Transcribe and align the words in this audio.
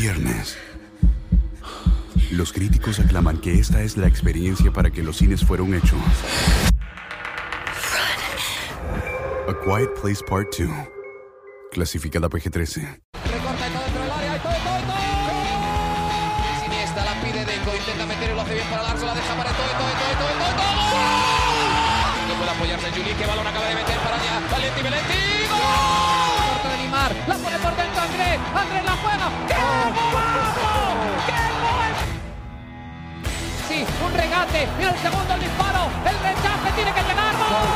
viernes. 0.00 0.56
Los 2.30 2.54
críticos 2.54 2.98
aclaman 3.00 3.36
que 3.38 3.58
esta 3.58 3.82
es 3.82 3.98
la 3.98 4.06
experiencia 4.06 4.72
para 4.72 4.90
que 4.90 5.02
los 5.02 5.18
cines 5.18 5.44
fueron 5.44 5.74
hechos. 5.74 6.00
A 9.46 9.52
Quiet 9.62 9.90
Place 10.00 10.24
Part 10.26 10.56
2. 10.58 10.70
Clasificada 11.72 12.30
PG-13. 12.30 12.80
Recorta 13.28 13.68
y 13.68 13.72
todo 13.72 13.84
dentro 13.84 14.02
del 14.02 14.10
área, 14.10 14.36
y 14.36 14.40
todo, 14.40 14.52
todo, 14.64 14.80
todo. 14.88 15.04
Siniestra 16.64 17.04
la 17.04 17.14
pide 17.20 17.44
Deco, 17.44 17.70
intenta 17.76 18.06
meter 18.06 18.30
y 18.30 18.34
lo 18.34 18.40
hace 18.40 18.54
bien 18.54 18.66
para 18.70 18.82
Larso, 18.82 19.04
la 19.04 19.14
deja 19.14 19.34
para 19.36 19.50
todo, 19.52 19.68
todo, 19.68 19.92
todo, 20.00 20.16
todo, 20.16 20.32
todo, 20.40 20.52
todo. 20.56 20.80
No 22.26 22.34
puede 22.38 22.50
apoyarse 22.50 22.90
Juli, 22.90 23.12
que 23.12 23.26
balón 23.26 23.46
acaba 23.46 23.66
de 23.68 23.74
meter 23.74 23.98
para 23.98 24.16
allá. 24.16 24.40
Valenti, 24.50 24.80
Valenti, 24.80 25.20
¡gol! 25.50 25.60
Corta 26.48 26.68
de 26.70 26.76
Neymar, 26.78 27.12
la 27.28 27.36
pone 27.36 27.58
por 27.58 27.76
dentro 27.76 28.00
Andrés, 28.00 28.38
Andrés 28.56 28.84
la 28.84 28.96
juega. 28.96 29.59
Regate, 34.30 34.68
mira 34.78 34.90
el 34.90 34.98
segundo 34.98 35.34
el 35.34 35.40
disparo, 35.40 35.90
el 36.06 36.16
rechace 36.22 36.72
tiene 36.76 36.92
que 36.94 37.02
llegar. 37.02 37.34
¡Gol! 37.34 37.68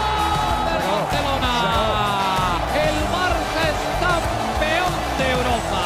Del 0.70 0.82
Barcelona. 0.88 1.52
El 2.74 2.96
Barça 3.10 3.60
es 3.70 3.78
campeón 4.00 4.92
de 5.18 5.27
Europa. 5.32 5.82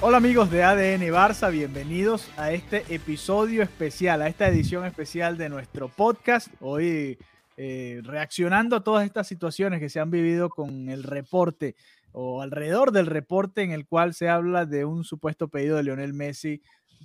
Hola 0.00 0.16
amigos 0.16 0.50
de 0.50 0.64
ADN 0.64 1.02
Barça, 1.12 1.50
bienvenidos 1.50 2.30
a 2.38 2.52
este 2.52 2.84
episodio 2.88 3.62
especial, 3.62 4.22
a 4.22 4.28
esta 4.28 4.48
edición 4.48 4.86
especial 4.86 5.36
de 5.36 5.50
nuestro 5.50 5.88
podcast. 5.88 6.48
Hoy 6.60 7.18
eh, 7.56 8.00
reaccionando 8.04 8.76
a 8.76 8.84
todas 8.84 9.04
estas 9.04 9.26
situaciones 9.26 9.80
que 9.80 9.88
se 9.88 10.00
han 10.00 10.10
vivido 10.10 10.50
con 10.50 10.90
el 10.90 11.02
reporte 11.02 11.74
o 12.12 12.42
alrededor 12.42 12.92
del 12.92 13.06
reporte 13.06 13.62
en 13.62 13.72
el 13.72 13.86
cual 13.86 14.14
se 14.14 14.28
habla 14.28 14.66
de 14.66 14.84
un 14.84 15.04
supuesto 15.04 15.48
pedido 15.48 15.76
de 15.76 15.82
Lionel 15.82 16.14
Messi 16.14 16.62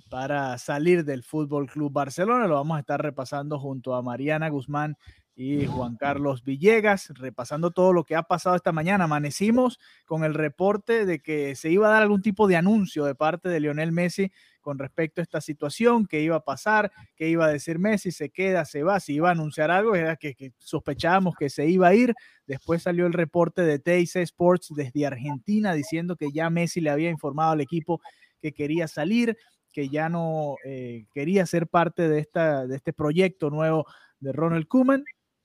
para 0.08 0.56
salir 0.58 1.04
del 1.04 1.22
Fútbol 1.22 1.68
Club 1.68 1.92
Barcelona. 1.92 2.46
Lo 2.46 2.54
vamos 2.54 2.76
a 2.76 2.80
estar 2.80 3.00
repasando 3.00 3.58
junto 3.58 3.94
a 3.94 4.02
Mariana 4.02 4.48
Guzmán 4.48 4.96
y 5.34 5.66
Juan 5.66 5.96
Carlos 5.96 6.44
Villegas, 6.44 7.08
repasando 7.14 7.70
todo 7.70 7.92
lo 7.92 8.04
que 8.04 8.16
ha 8.16 8.22
pasado 8.22 8.56
esta 8.56 8.72
mañana. 8.72 9.04
Amanecimos 9.04 9.78
con 10.06 10.24
el 10.24 10.34
reporte 10.34 11.06
de 11.06 11.20
que 11.20 11.54
se 11.56 11.70
iba 11.70 11.88
a 11.88 11.90
dar 11.90 12.02
algún 12.02 12.22
tipo 12.22 12.46
de 12.46 12.56
anuncio 12.56 13.04
de 13.04 13.14
parte 13.14 13.48
de 13.48 13.60
Lionel 13.60 13.92
Messi 13.92 14.30
con 14.62 14.78
respecto 14.78 15.20
a 15.20 15.24
esta 15.24 15.40
situación, 15.40 16.06
qué 16.06 16.22
iba 16.22 16.36
a 16.36 16.44
pasar, 16.44 16.90
qué 17.16 17.28
iba 17.28 17.44
a 17.44 17.52
decir 17.52 17.78
Messi, 17.78 18.12
se 18.12 18.30
queda, 18.30 18.64
se 18.64 18.82
va, 18.82 19.00
si 19.00 19.14
iba 19.14 19.28
a 19.28 19.32
anunciar 19.32 19.70
algo, 19.70 19.94
era 19.94 20.16
que, 20.16 20.52
sospechábamos 20.58 21.34
que 21.38 21.50
se 21.50 21.66
iba 21.66 21.88
a 21.88 21.94
ir. 21.94 22.14
Después 22.46 22.82
salió 22.82 23.06
el 23.06 23.12
reporte 23.12 23.62
de 23.62 23.78
TIC 23.78 24.16
Sports 24.16 24.68
desde 24.74 25.06
Argentina 25.06 25.74
diciendo 25.74 26.16
que 26.16 26.30
ya 26.32 26.48
Messi 26.48 26.80
le 26.80 26.90
había 26.90 27.10
informado 27.10 27.52
al 27.52 27.60
equipo 27.60 28.00
que 28.40 28.52
quería 28.52 28.88
salir, 28.88 29.36
que 29.72 29.88
ya 29.88 30.08
no 30.08 30.56
eh, 30.64 31.04
quería 31.12 31.44
ser 31.44 31.66
parte 31.66 32.08
de, 32.08 32.20
esta, 32.20 32.66
de 32.66 32.76
este 32.76 32.92
proyecto 32.92 33.50
nuevo 33.50 33.86
de 34.20 34.32
Ronald 34.32 34.68
Koeman 34.68 35.04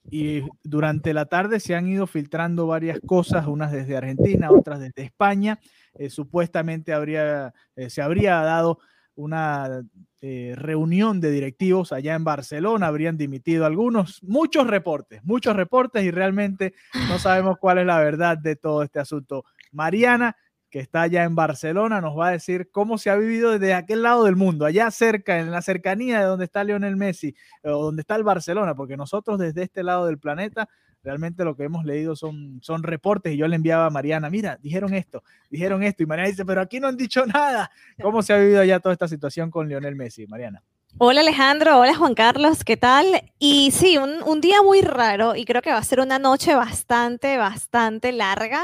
y 0.10 0.44
durante 0.64 1.14
la 1.14 1.26
tarde 1.26 1.60
se 1.60 1.76
han 1.76 1.88
ido 1.88 2.08
filtrando 2.08 2.66
varias 2.68 3.00
cosas, 3.06 3.46
unas 3.48 3.72
desde 3.72 3.98
Argentina, 3.98 4.52
otras 4.52 4.80
desde 4.80 5.04
España. 5.04 5.60
Eh, 5.96 6.10
supuestamente 6.10 6.94
habría, 6.94 7.54
eh, 7.76 7.90
se 7.90 8.02
habría 8.02 8.36
dado 8.36 8.80
una 9.18 9.84
eh, 10.22 10.54
reunión 10.56 11.20
de 11.20 11.32
directivos 11.32 11.92
allá 11.92 12.16
en 12.16 12.24
Barcelona, 12.24 12.88
habrían 12.88 13.18
dimitido 13.18 13.66
algunos, 13.66 14.22
muchos 14.24 14.68
reportes, 14.68 15.24
muchos 15.24 15.56
reportes 15.56 16.04
y 16.04 16.12
realmente 16.12 16.74
no 17.10 17.20
sabemos 17.20 17.58
cuál 17.60 17.80
es 17.80 17.86
la 17.86 18.00
verdad 18.00 18.38
de 18.38 18.56
todo 18.56 18.84
este 18.84 19.00
asunto. 19.00 19.44
Mariana, 19.72 20.38
que 20.70 20.80
está 20.80 21.02
allá 21.02 21.24
en 21.24 21.36
Barcelona, 21.36 22.00
nos 22.00 22.18
va 22.18 22.28
a 22.28 22.32
decir 22.32 22.70
cómo 22.72 22.98
se 22.98 23.10
ha 23.10 23.16
vivido 23.16 23.52
desde 23.52 23.74
aquel 23.74 24.04
lado 24.04 24.26
del 24.26 24.36
mundo, 24.36 24.66
allá 24.66 24.92
cerca, 24.92 25.40
en 25.40 25.52
la 25.52 25.62
cercanía 25.62 26.20
de 26.20 26.26
donde 26.26 26.46
está 26.46 26.64
Lionel 26.64 26.96
Messi 26.96 27.36
o 27.64 27.86
donde 27.86 28.02
está 28.02 28.16
el 28.16 28.24
Barcelona, 28.24 28.76
porque 28.76 28.98
nosotros 28.98 29.40
desde 29.40 29.64
este 29.64 29.84
lado 29.84 30.06
del 30.06 30.20
planeta 30.20 30.70
realmente 31.04 31.44
lo 31.44 31.56
que 31.56 31.64
hemos 31.64 31.86
leído 31.86 32.16
son, 32.16 32.60
son 32.62 32.84
reportes 32.84 33.34
y 33.34 33.38
yo 33.38 33.48
le 33.48 33.56
enviaba 33.56 33.86
a 33.86 33.90
Mariana, 33.90 34.30
mira, 34.30 34.58
dijeron 34.62 34.94
esto, 34.94 35.24
dijeron 35.50 35.84
esto, 35.84 36.04
y 36.04 36.06
Mariana 36.06 36.30
dice, 36.30 36.46
pero 36.46 36.62
aquí 36.62 36.80
no 36.80 36.88
han 36.88 36.98
dicho 36.98 37.26
nada. 37.26 37.72
¿Cómo 38.02 38.22
se 38.22 38.34
ha 38.34 38.38
vivido 38.38 38.62
allá 38.62 38.80
toda 38.80 38.94
esta 38.94 39.08
situación 39.08 39.50
con 39.52 39.68
Lionel 39.68 39.96
Messi, 39.96 40.28
Mariana? 40.28 40.64
Hola 41.00 41.22
Alejandro, 41.22 41.80
hola 41.80 41.94
Juan 41.94 42.16
Carlos, 42.16 42.64
¿qué 42.64 42.76
tal? 42.76 43.06
Y 43.38 43.70
sí, 43.70 44.00
un, 44.00 44.24
un, 44.24 44.42
día 44.42 44.64
muy 44.64 44.82
raro 44.82 45.36
y 45.36 45.46
creo 45.46 45.62
que 45.62 45.70
va 45.70 45.78
a 45.78 45.84
ser 45.84 46.00
una 46.00 46.18
noche 46.18 46.56
bastante, 46.56 47.38
bastante 47.38 48.12
larga. 48.12 48.64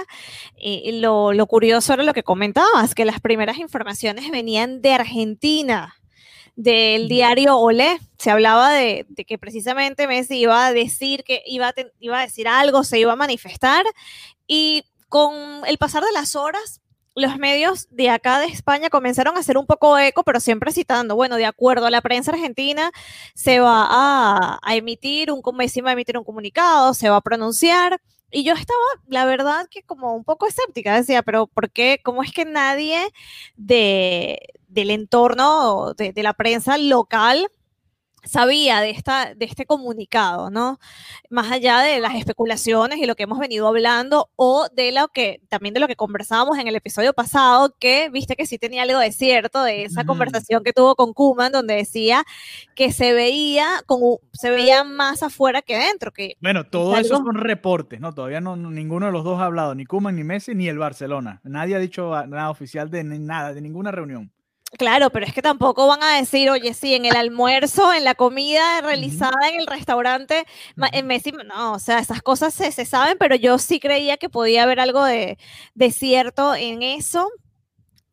Y 0.57 1.00
lo, 1.00 1.31
lo 1.31 1.45
curioso 1.45 1.94
era 1.94 2.01
lo 2.01 2.13
que 2.13 2.23
comentabas, 2.23 2.95
que 2.95 3.05
las 3.05 3.19
primeras 3.19 3.57
informaciones 3.57 4.31
venían 4.31 4.81
de 4.81 4.94
Argentina 4.94 5.94
del 6.56 7.08
diario 7.08 7.58
Olé. 7.58 8.00
Se 8.18 8.31
hablaba 8.31 8.72
de, 8.72 9.06
de, 9.09 9.25
que 9.25 9.38
precisamente 9.38 10.08
Messi 10.08 10.40
iba 10.40 10.66
a 10.66 10.74
decir 10.74 11.24
que 11.24 11.44
iba 11.46 11.69
a, 11.69 11.74
iba 12.00 12.19
a 12.19 12.24
decir 12.24 12.47
algo, 12.47 12.84
se 12.84 13.00
iba 13.00 13.14
a 13.14 13.18
manifestar 13.18 13.84
y 14.47 14.84
con 15.09 15.34
el 15.66 15.78
pasar 15.78 16.03
de 16.03 16.12
las 16.12 16.36
horas 16.36 16.81
los 17.16 17.38
medios 17.38 17.88
de 17.92 18.09
acá 18.09 18.40
de 18.40 18.47
España 18.47 18.90
comenzaron 18.90 19.38
a 19.38 19.42
hacer 19.42 19.58
un 19.58 19.68
poco 19.68 19.97
eco, 19.97 20.24
pero 20.24 20.40
siempre 20.40 20.72
citando, 20.72 21.16
bueno, 21.16 21.36
de 21.36 21.46
acuerdo 21.46 21.86
a 21.86 21.92
la 21.92 22.02
prensa 22.02 22.31
argentina, 22.31 22.92
se 23.36 23.59
va 23.59 23.86
a, 23.88 24.59
a 24.62 24.75
emitir 24.75 25.31
un, 25.31 25.42
Messi 25.56 25.81
va 25.81 25.92
a 25.92 25.94
emitir 25.94 26.18
un 26.18 26.24
comunicado, 26.24 26.94
se 26.94 27.09
va 27.09 27.18
a 27.18 27.22
pronunciar. 27.22 28.02
Y 28.31 28.44
yo 28.44 28.53
estaba, 28.53 28.80
la 29.08 29.25
verdad, 29.25 29.68
que 29.69 29.84
como 29.84 30.16
un 30.16 30.24
poco 30.24 30.47
escéptica, 30.47 30.96
decía, 30.96 31.22
pero 31.22 31.46
¿por 31.46 31.69
qué? 31.69 32.00
¿Cómo 32.03 32.24
es 32.24 32.31
que 32.31 32.46
nadie 32.46 33.00
de, 33.56 34.40
del 34.73 34.91
entorno 34.91 35.94
de, 35.94 36.13
de 36.13 36.23
la 36.23 36.34
prensa 36.34 36.78
local 36.78 37.47
sabía 38.23 38.81
de, 38.81 38.89
esta, 38.89 39.34
de 39.35 39.45
este 39.45 39.66
comunicado, 39.66 40.50
¿no? 40.50 40.79
Más 41.29 41.51
allá 41.51 41.79
de 41.79 42.00
las 42.00 42.16
especulaciones 42.16 43.00
y 43.00 43.06
lo 43.06 43.16
que 43.16 43.23
hemos 43.23 43.39
venido 43.39 43.67
hablando 43.67 44.29
o 44.35 44.67
de 44.73 44.91
lo 44.91 45.09
que, 45.09 45.41
también 45.50 45.73
de 45.73 45.79
lo 45.79 45.88
que 45.88 45.95
conversábamos 45.95 46.57
en 46.57 46.67
el 46.67 46.75
episodio 46.75 47.13
pasado, 47.13 47.75
que 47.79 48.09
viste 48.09 48.35
que 48.35 48.45
sí 48.45 48.57
tenía 48.57 48.83
algo 48.83 49.00
de 49.00 49.12
cierto 49.12 49.63
de 49.63 49.83
esa 49.83 50.03
mm. 50.03 50.07
conversación 50.07 50.63
que 50.63 50.73
tuvo 50.73 50.95
con 50.95 51.13
Kuman, 51.13 51.51
donde 51.51 51.75
decía 51.75 52.23
que 52.75 52.91
se 52.91 53.13
veía, 53.13 53.67
como, 53.85 54.19
se 54.31 54.50
veía 54.50 54.83
más 54.83 55.23
afuera 55.23 55.62
que 55.62 55.78
dentro. 55.78 56.12
Que 56.12 56.35
bueno, 56.41 56.66
todo 56.66 56.97
eso 56.97 57.17
son 57.17 57.35
reportes, 57.35 58.00
¿no? 58.00 58.13
Todavía 58.13 58.41
no, 58.41 58.56
ninguno 58.56 59.07
de 59.07 59.12
los 59.12 59.23
dos 59.23 59.39
ha 59.39 59.45
hablado, 59.45 59.75
ni 59.75 59.85
Kuman, 59.85 60.16
ni 60.16 60.23
Messi, 60.23 60.56
ni 60.56 60.67
el 60.67 60.78
Barcelona. 60.78 61.41
Nadie 61.44 61.75
ha 61.75 61.79
dicho 61.79 62.09
nada 62.28 62.50
oficial 62.50 62.89
de 62.89 63.03
nada, 63.03 63.53
de 63.53 63.62
ninguna 63.62 63.91
reunión. 63.91 64.31
Claro, 64.78 65.11
pero 65.11 65.25
es 65.25 65.34
que 65.34 65.44
tampoco 65.44 65.88
van 65.88 66.01
a 66.01 66.17
decir, 66.17 66.50
oye, 66.50 66.73
sí, 66.73 66.95
en 66.95 67.06
el 67.06 67.16
almuerzo, 67.16 67.94
en 67.94 68.03
la 68.03 68.16
comida 68.16 68.81
realizada 68.81 69.50
en 69.50 69.59
el 69.59 69.67
restaurante, 69.67 70.45
en 70.91 71.06
Messi, 71.06 71.31
no, 71.31 71.73
o 71.73 71.79
sea, 71.79 72.00
esas 72.00 72.23
cosas 72.23 72.56
se, 72.56 72.72
se, 72.72 72.85
saben, 72.85 73.17
pero 73.19 73.35
yo 73.35 73.59
sí 73.59 73.79
creía 73.79 74.17
que 74.17 74.29
podía 74.29 74.63
haber 74.63 74.79
algo 74.79 75.03
de, 75.06 75.38
de 75.75 75.91
cierto 75.91 76.56
en 76.56 76.81
eso. 76.81 77.29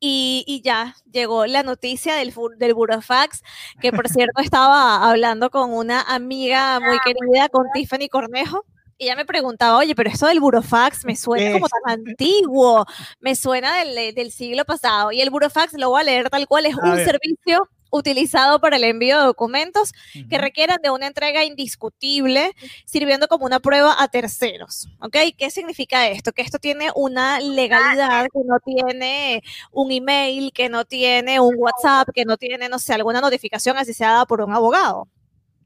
Y, 0.02 0.44
y, 0.46 0.62
ya 0.62 0.96
llegó 1.12 1.44
la 1.46 1.62
noticia 1.62 2.14
del, 2.14 2.32
del 2.56 2.74
Burofax, 2.74 3.42
que 3.82 3.92
por 3.92 4.08
cierto 4.08 4.40
estaba 4.42 5.08
hablando 5.10 5.50
con 5.50 5.72
una 5.74 6.00
amiga 6.02 6.80
muy 6.80 6.98
querida, 7.00 7.50
con 7.50 7.66
Tiffany 7.74 8.08
Cornejo 8.08 8.64
y 9.00 9.04
ella 9.04 9.16
me 9.16 9.24
preguntaba, 9.24 9.78
oye, 9.78 9.94
pero 9.94 10.10
esto 10.10 10.26
del 10.26 10.40
burofax 10.40 11.06
me 11.06 11.16
suena 11.16 11.52
como 11.52 11.68
tan 11.68 12.00
antiguo, 12.00 12.84
me 13.18 13.34
suena 13.34 13.78
del, 13.78 14.14
del, 14.14 14.30
siglo 14.30 14.66
pasado. 14.66 15.10
Y 15.10 15.22
el 15.22 15.30
burofax, 15.30 15.72
lo 15.72 15.88
voy 15.88 16.02
a 16.02 16.04
leer 16.04 16.28
tal 16.28 16.46
cual, 16.46 16.66
es 16.66 16.74
a 16.74 16.84
un 16.84 16.96
ver. 16.96 17.06
servicio 17.06 17.66
utilizado 17.90 18.60
para 18.60 18.76
el 18.76 18.84
envío 18.84 19.18
de 19.18 19.24
documentos 19.24 19.90
uh 19.90 20.18
-huh. 20.18 20.28
que 20.28 20.36
requieran 20.36 20.78
de 20.82 20.90
una 20.90 21.06
entrega 21.06 21.44
indiscutible, 21.44 22.54
sirviendo 22.84 23.26
como 23.26 23.46
una 23.46 23.58
prueba 23.58 23.96
a 23.98 24.08
terceros. 24.08 24.86
¿Ok? 25.00 25.16
¿Qué 25.38 25.50
significa 25.50 26.06
esto? 26.08 26.32
Que 26.32 26.42
esto 26.42 26.58
tiene 26.58 26.90
una 26.94 27.40
legalidad 27.40 28.26
que 28.30 28.40
no 28.44 28.58
tiene 28.62 29.42
un 29.72 29.90
email, 29.90 30.52
que 30.52 30.68
no 30.68 30.84
tiene 30.84 31.40
un 31.40 31.54
WhatsApp, 31.56 32.10
que 32.14 32.26
no 32.26 32.36
tiene, 32.36 32.68
no 32.68 32.78
sé, 32.78 32.92
alguna 32.92 33.22
notificación 33.22 33.78
así 33.78 33.94
sea 33.94 34.10
dada 34.10 34.26
por 34.26 34.42
un 34.42 34.52
abogado 34.52 35.08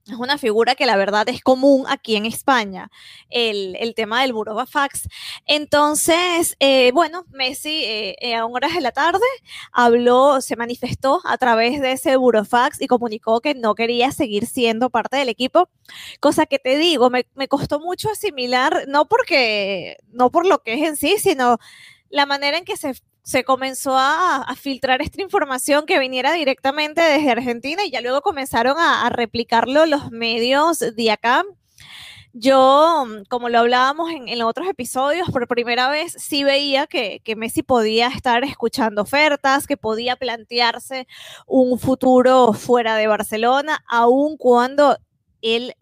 es 0.06 0.16
una 0.16 0.36
figura 0.36 0.74
que 0.74 0.84
la 0.84 0.96
verdad 0.96 1.28
es 1.28 1.42
común 1.42 1.86
aquí 1.88 2.16
en 2.16 2.26
España, 2.26 2.90
el, 3.30 3.76
el 3.80 3.94
tema 3.94 4.20
del 4.22 4.34
burofax. 4.34 5.08
Entonces, 5.46 6.56
eh, 6.60 6.92
bueno, 6.92 7.24
Messi 7.30 7.82
eh, 7.84 8.34
a 8.34 8.44
horas 8.44 8.74
de 8.74 8.82
la 8.82 8.92
tarde 8.92 9.24
habló, 9.72 10.40
se 10.42 10.56
manifestó 10.56 11.20
a 11.24 11.38
través 11.38 11.80
de 11.80 11.92
ese 11.92 12.16
burofax 12.16 12.82
y 12.82 12.86
comunicó 12.86 13.40
que 13.40 13.54
no 13.54 13.74
quería 13.74 14.12
seguir 14.12 14.46
siendo 14.46 14.90
parte 14.90 15.16
del 15.16 15.30
equipo, 15.30 15.70
cosa 16.20 16.46
que 16.46 16.58
te 16.58 16.76
digo, 16.76 17.08
me, 17.08 17.26
me 17.34 17.48
costó 17.48 17.80
mucho 17.80 18.10
asimilar, 18.10 18.84
no 18.88 19.06
porque, 19.06 19.96
no 20.12 20.30
por 20.30 20.46
lo 20.46 20.62
que 20.62 20.74
es 20.74 20.82
en 20.82 20.96
sí, 20.96 21.16
sino 21.18 21.58
la 22.10 22.26
manera 22.26 22.58
en 22.58 22.64
que 22.64 22.76
se 22.76 22.94
se 23.24 23.42
comenzó 23.42 23.96
a, 23.96 24.46
filtrar 24.56 25.00
esta 25.02 25.22
información 25.22 25.86
que 25.86 25.98
viniera 25.98 26.32
directamente 26.32 27.00
desde 27.00 27.30
Argentina 27.30 27.84
y 27.84 27.90
ya 27.90 28.02
luego 28.02 28.20
comenzaron 28.20 28.76
a, 28.78 29.08
replicarlo 29.08 29.86
los 29.86 30.10
medios 30.10 30.78
de 30.78 31.10
acá. 31.10 31.42
yo, 32.34 33.06
como 33.30 33.48
lo 33.48 33.60
hablábamos 33.60 34.10
en, 34.10 34.28
en 34.28 34.42
otros 34.42 34.68
episodios, 34.68 35.30
por 35.30 35.48
primera 35.48 35.88
vez 35.88 36.14
sí 36.18 36.44
veía 36.44 36.86
que, 36.86 37.20
que, 37.24 37.34
Messi 37.36 37.62
podía 37.62 38.08
estar 38.08 38.44
escuchando 38.44 39.02
ofertas, 39.02 39.66
que 39.66 39.76
podía 39.78 40.16
plantearse 40.16 41.06
un 41.46 41.78
futuro 41.78 42.52
fuera 42.52 42.96
de 42.96 43.06
Barcelona, 43.06 43.82
aun 43.88 44.36
cuando 44.36 44.98
él 45.40 45.74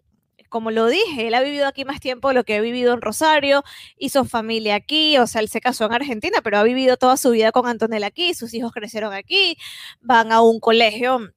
como 0.53 0.69
lo 0.69 0.85
dije, 0.85 1.27
él 1.27 1.33
ha 1.33 1.41
vivido 1.41 1.65
aquí 1.65 1.83
más 1.83 1.99
tiempo 1.99 2.27
de 2.27 2.35
lo 2.35 2.43
que 2.43 2.57
he 2.57 2.61
vivido 2.61 2.93
en 2.93 3.01
Rosario, 3.01 3.63
hizo 3.97 4.23
familia 4.23 4.75
aquí, 4.75 5.17
o 5.17 5.25
sea, 5.25 5.41
él 5.41 5.49
se 5.49 5.59
casó 5.61 5.85
en 5.85 5.93
Argentina, 5.93 6.41
pero 6.43 6.59
ha 6.59 6.63
vivido 6.63 6.95
toda 6.95 7.17
su 7.17 7.31
vida 7.31 7.51
con 7.51 7.65
Antonella 7.65 8.05
aquí, 8.05 8.35
sus 8.35 8.53
hijos 8.53 8.71
crecieron 8.71 9.13
aquí, 9.13 9.57
van 9.99 10.31
a 10.31 10.43
un 10.43 10.59
colegio 10.59 11.33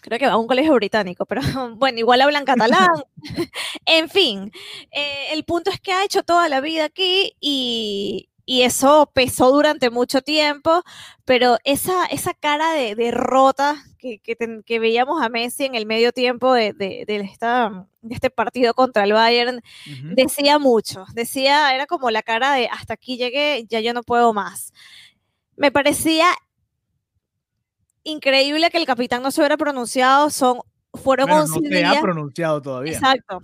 creo 0.00 0.18
que 0.18 0.26
va 0.26 0.34
a 0.34 0.36
un 0.36 0.46
colegio 0.46 0.74
británico, 0.74 1.26
pero 1.26 1.40
bueno, 1.76 1.98
igual 1.98 2.20
hablan 2.20 2.44
catalán. 2.44 3.02
en 3.84 4.08
fin, 4.08 4.52
eh, 4.92 5.32
el 5.32 5.44
punto 5.44 5.70
es 5.70 5.80
que 5.80 5.92
ha 5.92 6.04
hecho 6.04 6.22
toda 6.22 6.48
la 6.48 6.60
vida 6.60 6.84
aquí 6.84 7.34
y, 7.40 8.30
y 8.52 8.64
eso 8.64 9.10
pesó 9.14 9.50
durante 9.50 9.88
mucho 9.88 10.20
tiempo, 10.20 10.82
pero 11.24 11.56
esa, 11.64 12.04
esa 12.04 12.34
cara 12.34 12.74
de 12.74 12.94
derrota 12.94 13.82
que, 13.96 14.18
que, 14.18 14.36
que, 14.66 14.78
veíamos 14.78 15.22
a 15.22 15.30
Messi 15.30 15.64
en 15.64 15.74
el 15.74 15.86
medio 15.86 16.12
tiempo 16.12 16.52
de, 16.52 16.74
de, 16.74 17.04
de, 17.06 17.16
esta, 17.20 17.86
de 18.02 18.14
este 18.14 18.28
partido 18.28 18.74
contra 18.74 19.04
el 19.04 19.14
Bayern 19.14 19.56
uh 19.56 19.60
-huh. 19.90 20.14
decía 20.14 20.58
mucho, 20.58 21.06
decía, 21.14 21.74
era 21.74 21.86
como 21.86 22.10
la 22.10 22.22
cara 22.22 22.52
de 22.52 22.68
hasta 22.68 22.92
aquí 22.92 23.16
llegué, 23.16 23.64
ya 23.70 23.80
yo 23.80 23.94
no 23.94 24.02
puedo 24.02 24.34
más. 24.34 24.74
Me 25.56 25.72
parecía 25.72 26.26
increíble 28.04 28.68
que 28.68 28.76
el 28.76 28.84
capitán 28.84 29.22
no 29.22 29.30
se 29.30 29.40
hubiera 29.40 29.56
pronunciado, 29.56 30.28
son, 30.28 30.58
fueron 30.92 31.26
bueno, 31.26 31.44
11 31.44 31.54
no 31.58 31.68
se 31.70 31.74
días. 31.74 31.96
ha 31.96 32.00
pronunciado 32.02 32.60
todavía. 32.60 32.92
Exacto. 32.92 33.42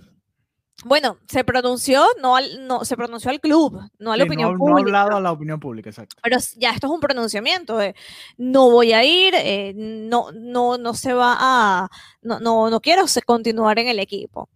Bueno, 0.85 1.17
se 1.27 1.43
pronunció, 1.43 2.05
no, 2.21 2.37
al, 2.37 2.65
no 2.65 2.85
se 2.85 2.95
pronunció 2.95 3.29
al 3.31 3.41
club, 3.41 3.81
no 3.99 4.13
a 4.13 4.17
la 4.17 4.23
sí, 4.23 4.29
opinión 4.29 4.53
no, 4.53 4.57
pública. 4.57 4.91
No 4.91 4.97
ha 4.97 5.01
hablado 5.01 5.17
a 5.17 5.21
la 5.21 5.31
opinión 5.33 5.59
pública, 5.59 5.89
exacto. 5.89 6.15
Pero 6.23 6.37
ya 6.55 6.71
esto 6.71 6.87
es 6.87 6.93
un 6.93 7.01
pronunciamiento 7.01 7.77
de 7.77 7.95
no 8.37 8.69
voy 8.69 8.93
a 8.93 9.03
ir, 9.03 9.33
eh, 9.35 9.73
no, 9.75 10.31
no, 10.31 10.77
no 10.77 10.93
se 10.93 11.13
va 11.13 11.35
a, 11.37 11.89
no, 12.21 12.39
no, 12.39 12.69
no 12.69 12.79
quiero 12.79 13.03
continuar 13.25 13.77
en 13.79 13.89
el 13.89 13.99
equipo. 13.99 14.49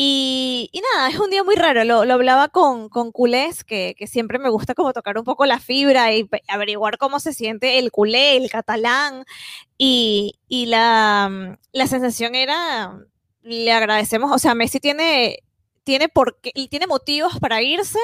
Y, 0.00 0.70
y, 0.70 0.80
nada, 0.80 1.08
es 1.10 1.18
un 1.18 1.28
día 1.28 1.42
muy 1.42 1.56
raro. 1.56 1.82
Lo, 1.82 2.04
lo 2.04 2.14
hablaba 2.14 2.46
con, 2.50 2.88
con 2.88 3.10
culés, 3.10 3.64
que, 3.64 3.96
que, 3.98 4.06
siempre 4.06 4.38
me 4.38 4.48
gusta 4.48 4.74
como 4.74 4.92
tocar 4.92 5.18
un 5.18 5.24
poco 5.24 5.44
la 5.44 5.58
fibra 5.58 6.14
y 6.14 6.28
averiguar 6.46 6.98
cómo 6.98 7.18
se 7.18 7.32
siente 7.32 7.80
el 7.80 7.90
culé, 7.90 8.36
el 8.36 8.48
catalán. 8.48 9.24
Y, 9.76 10.38
y 10.46 10.66
la, 10.66 11.58
la 11.72 11.86
sensación 11.88 12.36
era, 12.36 12.96
le 13.42 13.72
agradecemos, 13.72 14.30
o 14.30 14.38
sea, 14.38 14.54
Messi 14.54 14.78
tiene 14.78 15.42
tiene, 15.88 16.10
por 16.10 16.38
qué, 16.38 16.52
y 16.54 16.68
tiene 16.68 16.86
motivos 16.86 17.38
para 17.40 17.62
irse, 17.62 17.98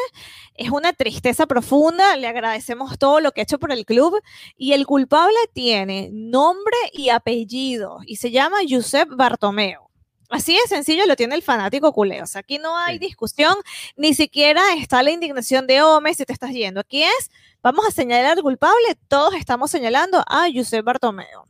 es 0.54 0.70
una 0.70 0.94
tristeza 0.94 1.46
profunda, 1.46 2.16
le 2.16 2.26
agradecemos 2.26 2.98
todo 2.98 3.20
lo 3.20 3.32
que 3.32 3.42
ha 3.42 3.44
hecho 3.44 3.58
por 3.58 3.72
el 3.72 3.84
club 3.84 4.18
y 4.56 4.72
el 4.72 4.86
culpable 4.86 5.36
tiene 5.52 6.08
nombre 6.10 6.78
y 6.94 7.10
apellido 7.10 7.98
y 8.06 8.16
se 8.16 8.30
llama 8.30 8.56
Josep 8.66 9.10
Bartomeu. 9.14 9.82
Así 10.30 10.54
de 10.54 10.66
sencillo 10.66 11.04
lo 11.04 11.14
tiene 11.14 11.34
el 11.34 11.42
fanático 11.42 11.92
culé. 11.92 12.22
O 12.22 12.26
sea, 12.26 12.40
aquí 12.40 12.56
no 12.56 12.74
hay 12.74 12.94
sí. 12.94 13.00
discusión, 13.00 13.54
ni 13.96 14.14
siquiera 14.14 14.62
está 14.78 15.02
la 15.02 15.10
indignación 15.10 15.66
de 15.66 15.82
Ome 15.82 16.14
si 16.14 16.24
te 16.24 16.32
estás 16.32 16.52
yendo. 16.52 16.80
Aquí 16.80 17.02
es, 17.02 17.30
vamos 17.62 17.86
a 17.86 17.90
señalar 17.90 18.38
al 18.38 18.42
culpable, 18.42 18.96
todos 19.08 19.34
estamos 19.34 19.70
señalando 19.70 20.24
a 20.26 20.46
Josep 20.50 20.82
Bartomeu. 20.86 21.44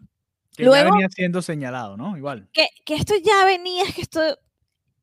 Que 0.56 0.64
Luego, 0.64 0.88
ya 0.88 0.94
venía 0.94 1.08
siendo 1.10 1.42
señalado, 1.42 1.96
¿no? 1.96 2.16
Igual. 2.16 2.48
Que, 2.52 2.66
que 2.84 2.96
esto 2.96 3.14
ya 3.22 3.44
venía, 3.44 3.84
es 3.84 3.94
que 3.94 4.02
esto 4.02 4.20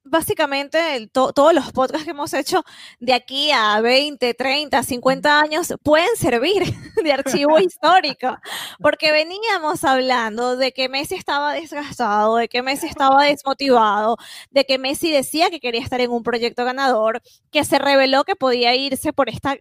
básicamente 0.03 1.07
to, 1.11 1.33
todos 1.33 1.53
los 1.53 1.71
podcasts 1.71 2.05
que 2.05 2.11
hemos 2.11 2.33
hecho 2.33 2.63
de 2.99 3.13
aquí 3.13 3.51
a 3.51 3.79
20, 3.81 4.33
30, 4.33 4.83
50 4.83 5.39
años 5.39 5.73
pueden 5.83 6.15
servir 6.17 6.63
de 7.03 7.13
archivo 7.13 7.59
histórico, 7.59 8.37
porque 8.79 9.11
veníamos 9.11 9.83
hablando 9.83 10.57
de 10.57 10.71
que 10.71 10.89
Messi 10.89 11.15
estaba 11.15 11.53
desgastado, 11.53 12.37
de 12.37 12.47
que 12.47 12.61
Messi 12.61 12.87
estaba 12.87 13.25
desmotivado, 13.25 14.17
de 14.49 14.65
que 14.65 14.77
Messi 14.77 15.11
decía 15.11 15.49
que 15.49 15.59
quería 15.59 15.81
estar 15.81 16.01
en 16.01 16.11
un 16.11 16.23
proyecto 16.23 16.65
ganador, 16.65 17.21
que 17.51 17.63
se 17.63 17.79
reveló 17.79 18.23
que 18.23 18.35
podía 18.35 18.75
irse 18.75 19.13
por 19.13 19.29
esta 19.29 19.57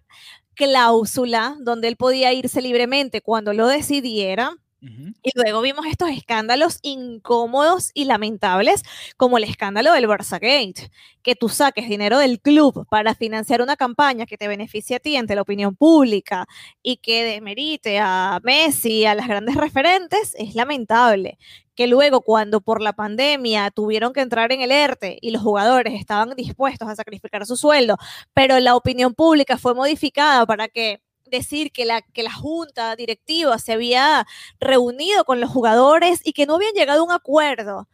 cláusula 0.54 1.56
donde 1.60 1.88
él 1.88 1.96
podía 1.96 2.32
irse 2.32 2.60
libremente 2.60 3.22
cuando 3.22 3.52
lo 3.52 3.66
decidiera 3.66 4.56
Y 4.82 5.30
luego 5.34 5.60
vimos 5.60 5.84
estos 5.86 6.08
escándalos 6.10 6.78
incómodos 6.82 7.90
y 7.92 8.06
lamentables, 8.06 8.82
como 9.18 9.36
el 9.36 9.44
escándalo 9.44 9.92
del 9.92 10.06
Gate, 10.06 10.90
que 11.22 11.34
tú 11.34 11.50
saques 11.50 11.88
dinero 11.88 12.18
del 12.18 12.40
club 12.40 12.86
para 12.88 13.14
financiar 13.14 13.60
una 13.60 13.76
campaña 13.76 14.24
que 14.24 14.38
te 14.38 14.48
beneficie 14.48 14.96
a 14.96 15.00
ti 15.00 15.16
ante 15.16 15.34
la 15.34 15.42
opinión 15.42 15.76
pública 15.76 16.46
y 16.82 16.96
que 16.96 17.24
demerite 17.24 17.98
a 17.98 18.40
Messi, 18.42 19.04
a 19.04 19.14
las 19.14 19.28
grandes 19.28 19.56
referentes, 19.56 20.34
es 20.38 20.54
lamentable. 20.54 21.38
Que 21.74 21.86
luego, 21.86 22.22
cuando 22.22 22.60
por 22.60 22.80
la 22.80 22.92
pandemia 22.94 23.70
tuvieron 23.70 24.12
que 24.12 24.20
entrar 24.20 24.52
en 24.52 24.60
el 24.62 24.72
ERTE 24.72 25.18
y 25.20 25.30
los 25.30 25.42
jugadores 25.42 25.94
estaban 25.98 26.30
dispuestos 26.36 26.88
a 26.88 26.96
sacrificar 26.96 27.46
su 27.46 27.56
sueldo, 27.56 27.96
pero 28.34 28.58
la 28.60 28.76
opinión 28.76 29.14
pública 29.14 29.58
fue 29.58 29.74
modificada 29.74 30.46
para 30.46 30.68
que 30.68 31.00
decir 31.30 31.72
que 31.72 31.84
la, 31.84 32.02
que 32.02 32.22
la 32.22 32.32
junta 32.32 32.96
directiva 32.96 33.58
se 33.58 33.72
había 33.72 34.26
reunido 34.58 35.24
con 35.24 35.40
los 35.40 35.50
jugadores 35.50 36.20
y 36.24 36.32
que 36.32 36.46
no 36.46 36.56
habían 36.56 36.74
llegado 36.74 37.00
a 37.00 37.04
un 37.04 37.12
acuerdo. 37.12 37.88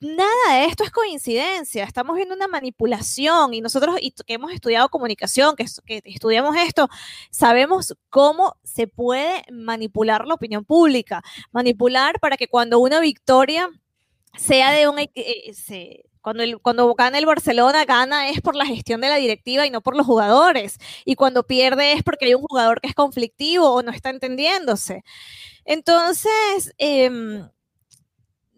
Nada 0.00 0.60
de 0.60 0.66
esto 0.66 0.84
es 0.84 0.92
coincidencia, 0.92 1.82
estamos 1.82 2.14
viendo 2.14 2.32
una 2.32 2.46
manipulación 2.46 3.52
y 3.52 3.60
nosotros 3.60 3.96
y 4.00 4.12
que 4.12 4.34
hemos 4.34 4.52
estudiado 4.52 4.88
comunicación, 4.90 5.56
que, 5.56 5.66
estudiamos 6.04 6.54
esto, 6.56 6.88
sabemos 7.32 7.96
cómo 8.08 8.54
se 8.62 8.86
puede 8.86 9.42
manipular 9.50 10.24
la 10.24 10.34
opinión 10.34 10.64
pública, 10.64 11.24
manipular 11.50 12.20
para 12.20 12.36
que 12.36 12.46
cuando 12.46 12.78
una 12.78 13.00
victoria 13.00 13.68
sea 14.36 14.70
de 14.70 14.86
un... 14.86 15.00
Eh, 15.00 16.04
cuando, 16.28 16.42
el, 16.42 16.58
cuando 16.58 16.94
gana 16.94 17.16
el 17.16 17.24
Barcelona, 17.24 17.86
gana 17.86 18.28
es 18.28 18.42
por 18.42 18.54
la 18.54 18.66
gestión 18.66 19.00
de 19.00 19.08
la 19.08 19.16
directiva 19.16 19.66
y 19.66 19.70
no 19.70 19.80
por 19.80 19.96
los 19.96 20.06
jugadores. 20.06 20.76
Y 21.06 21.14
cuando 21.14 21.46
pierde 21.46 21.92
es 21.92 22.02
porque 22.02 22.26
hay 22.26 22.34
un 22.34 22.42
jugador 22.42 22.82
que 22.82 22.88
es 22.88 22.94
conflictivo 22.94 23.72
o 23.72 23.82
no 23.82 23.90
está 23.90 24.10
entendiéndose. 24.10 25.04
Entonces, 25.64 26.74
eh, 26.76 27.10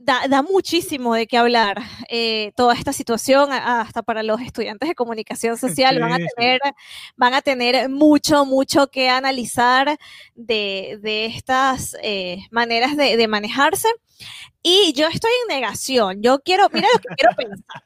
da, 0.00 0.26
da, 0.28 0.42
muchísimo 0.42 1.14
de 1.14 1.28
qué 1.28 1.38
hablar 1.38 1.80
eh, 2.08 2.52
toda 2.56 2.74
esta 2.74 2.92
situación, 2.92 3.52
hasta 3.52 4.02
para 4.02 4.24
los 4.24 4.40
estudiantes 4.40 4.88
de 4.88 4.94
comunicación 4.96 5.56
social, 5.56 5.94
sí, 5.94 6.00
van, 6.00 6.12
a 6.12 6.16
tener, 6.16 6.60
sí. 6.64 6.70
van 7.16 7.34
a 7.34 7.42
tener 7.42 7.88
mucho, 7.88 8.44
mucho 8.46 8.88
que 8.88 9.08
analizar 9.08 9.96
de, 10.34 10.98
de 11.02 11.26
estas 11.26 11.96
eh, 12.02 12.38
maneras 12.50 12.96
de, 12.96 13.16
de, 13.16 13.28
manejarse. 13.28 13.88
Y 14.62 14.92
yo 14.92 15.06
estoy 15.08 15.30
en 15.42 15.56
negación, 15.56 16.22
yo 16.22 16.40
quiero, 16.40 16.68
mira 16.72 16.88
lo 16.92 16.98
que 17.00 17.14
quiero 17.16 17.36
pensar. 17.36 17.82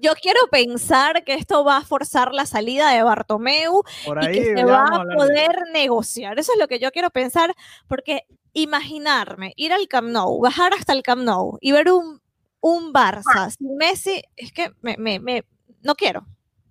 Yo 0.00 0.14
quiero 0.14 0.40
pensar 0.50 1.24
que 1.24 1.34
esto 1.34 1.62
va 1.62 1.76
a 1.76 1.84
forzar 1.84 2.32
la 2.32 2.46
salida 2.46 2.90
de 2.90 3.02
Bartomeu 3.02 3.82
y 4.22 4.26
que 4.32 4.44
se 4.56 4.64
va 4.64 4.84
a 4.84 5.04
poder 5.14 5.56
negociar. 5.72 6.38
Eso 6.38 6.52
es 6.52 6.58
lo 6.58 6.68
que 6.68 6.78
yo 6.78 6.90
quiero 6.90 7.10
pensar, 7.10 7.54
porque 7.86 8.26
imaginarme, 8.54 9.52
ir 9.56 9.72
al 9.72 9.86
Camp 9.86 10.08
Nou, 10.08 10.40
bajar 10.40 10.72
hasta 10.72 10.94
el 10.94 11.02
Camp 11.02 11.22
Nou 11.22 11.58
y 11.60 11.72
ver 11.72 11.90
un, 11.90 12.20
un 12.60 12.92
Barça 12.92 13.50
sin 13.50 13.76
Messi, 13.76 14.22
es 14.36 14.52
que 14.52 14.72
me, 14.80 14.96
me, 14.96 15.18
me, 15.20 15.44
no 15.82 15.94
quiero. 15.94 16.26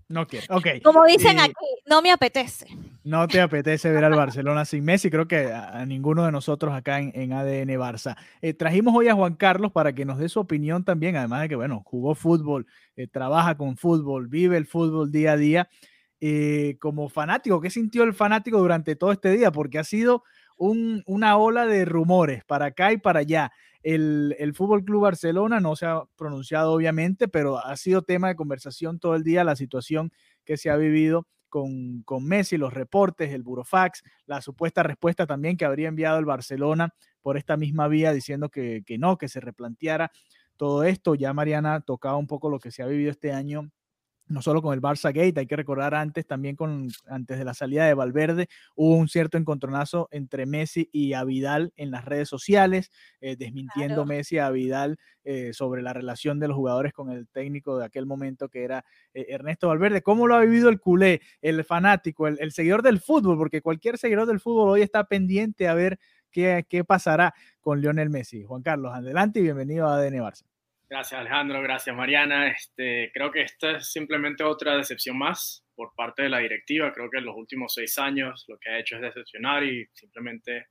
No 0.07 0.25
quiero, 0.27 0.55
ok. 0.55 0.67
Como 0.83 1.05
dicen 1.05 1.37
y 1.37 1.41
aquí, 1.41 1.67
no 1.85 2.01
me 2.01 2.11
apetece. 2.11 2.67
No 3.03 3.27
te 3.27 3.41
apetece 3.41 3.91
ver 3.91 4.05
al 4.05 4.15
Barcelona 4.15 4.63
sin 4.63 4.85
Messi, 4.85 5.09
creo 5.09 5.27
que 5.27 5.51
a, 5.51 5.85
ninguno 5.85 6.23
de 6.23 6.31
nosotros 6.31 6.73
acá 6.73 6.99
en, 6.99 7.33
ADN 7.33 7.77
Barça. 7.77 8.15
Eh, 8.41 8.53
trajimos 8.53 8.95
hoy 8.95 9.09
a 9.09 9.13
Juan 9.13 9.35
Carlos 9.35 9.73
para 9.73 9.91
que 9.93 10.05
nos 10.05 10.19
dé 10.19 10.29
su 10.29 10.39
opinión 10.39 10.85
también, 10.85 11.17
además 11.17 11.41
de 11.41 11.49
que, 11.49 11.55
bueno, 11.57 11.81
jugó 11.85 12.15
fútbol, 12.15 12.65
eh, 12.95 13.07
trabaja 13.07 13.57
con 13.57 13.75
fútbol, 13.75 14.29
vive 14.29 14.55
el 14.55 14.65
fútbol 14.65 15.11
día 15.11 15.33
a 15.33 15.37
día. 15.37 15.69
Eh, 16.21 16.77
como 16.79 17.09
fanático, 17.09 17.59
¿qué 17.59 17.69
sintió 17.69 18.03
el 18.03 18.13
fanático 18.13 18.57
durante 18.57 18.95
todo 18.95 19.11
este 19.11 19.31
día? 19.31 19.51
Porque 19.51 19.79
ha 19.79 19.83
sido 19.83 20.23
un, 20.57 21.03
una 21.05 21.35
ola 21.35 21.65
de 21.65 21.83
rumores 21.83 22.45
para 22.45 22.67
acá 22.67 22.93
y 22.93 22.97
para 22.97 23.19
allá. 23.19 23.51
El, 23.81 24.33
el 24.39 24.53
Fútbol 24.53 24.85
Club 24.85 25.01
Barcelona 25.01 25.59
no 25.59 25.75
se 25.75 25.87
ha 25.87 26.03
pronunciado, 26.15 26.71
obviamente, 26.71 27.27
pero 27.27 27.57
ha 27.57 27.75
sido 27.75 28.01
tema 28.01 28.29
de 28.29 28.37
conversación 28.37 28.97
todo 28.97 29.15
el 29.15 29.23
día 29.25 29.43
la 29.43 29.57
situación 29.57 30.13
que 30.45 30.55
se 30.55 30.69
ha 30.69 30.77
vivido 30.77 31.27
con, 31.53 32.25
Messi, 32.25 32.57
los 32.57 32.73
reportes, 32.73 33.31
el 33.31 33.43
burofax, 33.43 34.01
la 34.25 34.41
supuesta 34.41 34.81
respuesta 34.81 35.27
también 35.27 35.55
que 35.55 35.65
habría 35.65 35.87
enviado 35.87 36.17
el 36.17 36.25
Barcelona 36.25 36.95
por 37.21 37.37
esta 37.37 37.57
misma 37.57 37.87
vía 37.87 38.11
diciendo 38.11 38.49
que, 38.49 38.81
que, 38.83 38.97
no, 38.97 39.19
que 39.19 39.27
se 39.27 39.39
replanteara 39.39 40.11
todo 40.57 40.83
esto. 40.83 41.13
Ya 41.13 41.31
Mariana 41.31 41.81
tocaba 41.81 42.17
un 42.17 42.25
poco 42.25 42.49
lo 42.49 42.59
que 42.59 42.71
se 42.71 42.81
ha 42.81 42.87
vivido 42.87 43.11
este 43.11 43.31
año 43.31 43.69
no 44.27 44.41
solo 44.41 44.61
con 44.61 44.73
el 44.73 44.81
Barça 44.81 45.13
Gate, 45.13 45.39
hay 45.39 45.47
que 45.47 45.55
recordar 45.55 45.93
antes 45.95 46.25
también 46.25 46.55
con 46.55 46.87
antes 47.07 47.37
de 47.37 47.45
la 47.45 47.53
salida 47.53 47.85
de 47.85 47.93
Valverde 47.93 48.47
hubo 48.75 48.95
un 48.95 49.07
cierto 49.07 49.37
encontronazo 49.37 50.07
entre 50.11 50.45
Messi 50.45 50.89
y 50.91 51.13
Avidal 51.13 51.73
en 51.75 51.91
las 51.91 52.05
redes 52.05 52.29
sociales, 52.29 52.91
eh, 53.21 53.35
desmintiendo 53.35 54.05
Messi 54.05 54.37
a 54.39 54.49
Vidal 54.49 54.97
eh, 55.23 55.51
sobre 55.53 55.81
la 55.81 55.93
relación 55.93 56.39
de 56.39 56.47
los 56.47 56.57
jugadores 56.57 56.93
con 56.93 57.11
el 57.11 57.27
técnico 57.27 57.77
de 57.77 57.85
aquel 57.85 58.05
momento 58.05 58.49
que 58.49 58.63
era 58.63 58.85
eh, 59.13 59.25
Ernesto 59.29 59.67
Valverde. 59.67 60.01
¿Cómo 60.01 60.27
lo 60.27 60.35
ha 60.35 60.41
vivido 60.41 60.69
el 60.69 60.79
culé, 60.79 61.21
el 61.41 61.63
fanático, 61.63 62.27
el, 62.27 62.51
seguidor 62.51 62.81
del 62.81 62.99
fútbol? 62.99 63.37
Porque 63.37 63.61
cualquier 63.61 63.97
seguidor 63.97 64.25
del 64.25 64.39
fútbol 64.39 64.69
hoy 64.69 64.81
está 64.81 65.03
pendiente 65.05 65.67
a 65.67 65.73
ver 65.73 65.99
qué, 66.31 66.65
qué 66.67 66.83
pasará 66.83 67.33
con 67.61 67.81
Lionel 67.81 68.09
Messi. 68.09 68.43
Juan 68.43 68.61
Carlos, 68.63 68.93
adelante 68.93 69.39
y 69.39 69.43
bienvenido 69.43 69.87
a 69.87 69.97
ADN 69.97 70.15
Barça. 70.19 70.52
Gracias 70.93 71.19
Alejandro, 71.19 71.59
gracias 71.63 71.95
Mariana. 71.95 72.49
Este, 72.49 73.09
creo 73.11 73.31
que 73.31 73.41
esta 73.41 73.77
es 73.77 73.91
simplemente 73.91 74.43
otra 74.43 74.77
decepción 74.77 75.17
más 75.17 75.65
por 75.73 75.91
parte 75.95 76.21
de 76.21 76.29
la 76.29 76.37
directiva. 76.37 76.93
Creo 76.93 77.09
que 77.09 77.17
en 77.17 77.25
los 77.25 77.35
últimos 77.35 77.73
seis 77.73 77.97
años 77.97 78.45
lo 78.47 78.59
que 78.59 78.69
ha 78.69 78.77
hecho 78.77 78.97
es 78.97 79.01
decepcionar 79.01 79.63
y 79.63 79.87
simplemente 79.91 80.67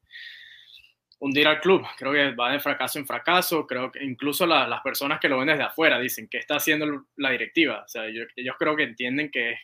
hundir 1.19 1.49
al 1.49 1.61
club. 1.61 1.85
Creo 1.99 2.13
que 2.13 2.37
va 2.37 2.53
de 2.53 2.61
fracaso 2.61 3.01
en 3.01 3.07
fracaso. 3.09 3.67
Creo 3.67 3.91
que 3.91 4.05
incluso 4.05 4.47
las 4.47 4.81
personas 4.83 5.19
que 5.19 5.29
lo 5.29 5.39
ven 5.39 5.49
desde 5.49 5.65
afuera 5.65 5.99
dicen 5.99 6.29
que 6.29 6.39
está 6.39 6.55
haciendo 6.55 7.05
la 7.17 7.31
directiva. 7.31 7.83
O 7.85 7.89
sea, 7.89 8.07
ellos, 8.07 8.29
creo 8.61 8.77
que 8.77 8.85
entienden 8.85 9.29
que, 9.29 9.57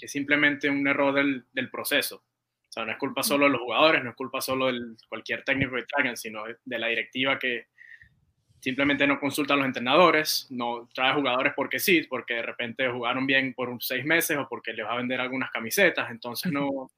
es 0.00 0.10
simplemente 0.10 0.68
un 0.68 0.84
error 0.88 1.14
del, 1.14 1.44
del, 1.52 1.70
proceso. 1.70 2.16
O 2.16 2.72
sea, 2.72 2.84
no 2.84 2.90
es 2.90 2.98
culpa 2.98 3.22
solo 3.22 3.44
de 3.44 3.52
los 3.52 3.60
jugadores, 3.60 4.02
no 4.02 4.10
es 4.10 4.16
culpa 4.16 4.40
solo 4.40 4.72
de 4.72 4.80
cualquier 5.08 5.44
técnico 5.44 5.76
que 5.76 5.84
traigan, 5.84 6.16
sino 6.16 6.42
de 6.64 6.78
la 6.80 6.88
directiva 6.88 7.38
que, 7.38 7.68
simplemente 8.64 9.06
no 9.06 9.20
consulta 9.20 9.52
a 9.52 9.58
los 9.58 9.66
entrenadores, 9.66 10.46
no 10.48 10.88
trae 10.94 11.12
jugadores 11.12 11.52
porque 11.54 11.78
sí, 11.78 12.06
porque 12.08 12.32
de 12.32 12.42
repente 12.42 12.88
jugaron 12.88 13.26
bien 13.26 13.52
por 13.52 13.76
seis 13.80 14.06
meses 14.06 14.38
o 14.38 14.48
porque 14.48 14.72
les 14.72 14.86
va 14.86 14.94
a 14.94 14.96
vender 14.96 15.20
algunas 15.20 15.50
camisetas, 15.50 16.10
entonces 16.10 16.50
no, 16.50 16.90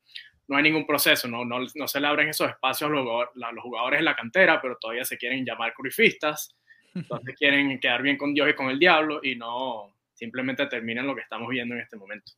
no 0.46 0.56
hay 0.56 0.62
ningún 0.62 0.86
proceso, 0.86 1.26
no, 1.26 1.44
no, 1.44 1.58
no 1.74 1.88
se 1.88 1.98
le 1.98 2.06
abren 2.06 2.28
esos 2.28 2.48
espacios 2.48 2.88
a 2.88 2.92
los, 2.92 3.04
los 3.34 3.64
jugadores 3.64 3.98
en 3.98 4.04
la 4.04 4.14
cantera, 4.14 4.62
pero 4.62 4.78
todavía 4.80 5.04
se 5.04 5.18
quieren 5.18 5.44
llamar 5.44 5.74
curifistas, 5.74 6.54
entonces 6.94 7.34
quieren 7.36 7.80
quedar 7.80 8.00
bien 8.00 8.16
con 8.16 8.32
Dios 8.32 8.48
y 8.48 8.54
con 8.54 8.70
el 8.70 8.78
diablo 8.78 9.18
y 9.20 9.34
no 9.34 9.92
simplemente 10.14 10.64
terminan 10.66 11.04
lo 11.04 11.16
que 11.16 11.22
estamos 11.22 11.48
viendo 11.48 11.74
en 11.74 11.80
este 11.80 11.96
momento. 11.96 12.30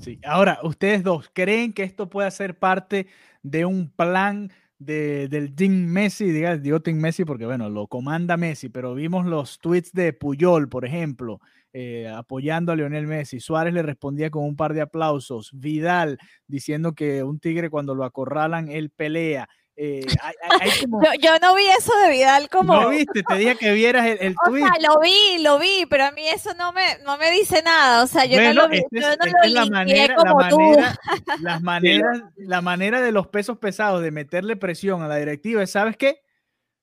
Sí, 0.00 0.20
ahora, 0.24 0.60
ustedes 0.62 1.02
dos, 1.02 1.28
¿creen 1.34 1.72
que 1.72 1.82
esto 1.82 2.08
puede 2.08 2.30
ser 2.30 2.56
parte 2.56 3.08
de 3.42 3.64
un 3.64 3.90
plan? 3.90 4.52
Del 4.78 5.54
Team 5.54 5.72
Messi, 5.86 6.30
diga, 6.30 6.56
digo 6.56 6.80
Team 6.80 6.98
Messi 6.98 7.24
porque, 7.24 7.46
bueno, 7.46 7.70
lo 7.70 7.86
comanda 7.86 8.36
Messi, 8.36 8.68
pero 8.68 8.94
vimos 8.94 9.26
los 9.26 9.58
tweets 9.58 9.92
de 9.92 10.12
Puyol, 10.12 10.68
por 10.68 10.84
ejemplo, 10.84 11.40
eh, 11.72 12.08
apoyando 12.08 12.72
a 12.72 12.76
Lionel 12.76 13.06
Messi. 13.06 13.40
Suárez 13.40 13.72
le 13.74 13.82
respondía 13.82 14.30
con 14.30 14.44
un 14.44 14.56
par 14.56 14.74
de 14.74 14.82
aplausos. 14.82 15.50
Vidal 15.54 16.18
diciendo 16.46 16.94
que 16.94 17.22
un 17.22 17.40
tigre 17.40 17.70
cuando 17.70 17.94
lo 17.94 18.04
acorralan, 18.04 18.68
él 18.70 18.90
pelea. 18.90 19.48
Eh, 19.78 20.06
yo, 21.20 21.38
no 21.42 21.54
vi 21.54 21.64
eso 21.78 21.92
de 22.02 22.10
Vidal 22.10 22.48
como. 22.48 22.80
No 22.80 22.88
viste, 22.88 23.22
te 23.22 23.34
dije 23.36 23.56
que 23.56 23.72
vieras 23.72 24.06
el, 24.06 24.18
el 24.20 24.34
tweet. 24.46 24.62
Sea, 24.62 24.88
lo 24.88 25.00
vi, 25.00 25.42
lo 25.42 25.58
vi, 25.58 25.86
pero 25.88 26.06
a 26.06 26.12
mí 26.12 26.26
eso 26.26 26.54
no 26.54 26.72
me, 26.72 26.98
no 27.04 27.18
me 27.18 27.30
dice 27.30 27.62
nada. 27.62 28.02
O 28.02 28.06
sea, 28.06 28.24
yo 28.24 28.40
no 28.40 28.54
lo 28.54 28.68
vi. 28.68 28.80
yo 28.90 29.00
no 29.00 29.26
lo 29.26 29.42
es 29.44 29.52
la 29.52 29.66
manera, 29.66 30.16
como 30.16 30.40
la 30.40 30.48
tú. 30.48 30.58
Manera, 30.58 30.98
las 31.40 31.62
maneras, 31.62 32.22
la 32.36 32.62
manera 32.62 33.00
de 33.02 33.12
los 33.12 33.26
pesos 33.28 33.58
pesados 33.58 34.02
de 34.02 34.10
meterle 34.10 34.56
presión 34.56 35.02
a 35.02 35.08
la 35.08 35.16
directiva 35.16 35.62
es, 35.62 35.70
¿sabes 35.70 35.96
qué? 35.98 36.22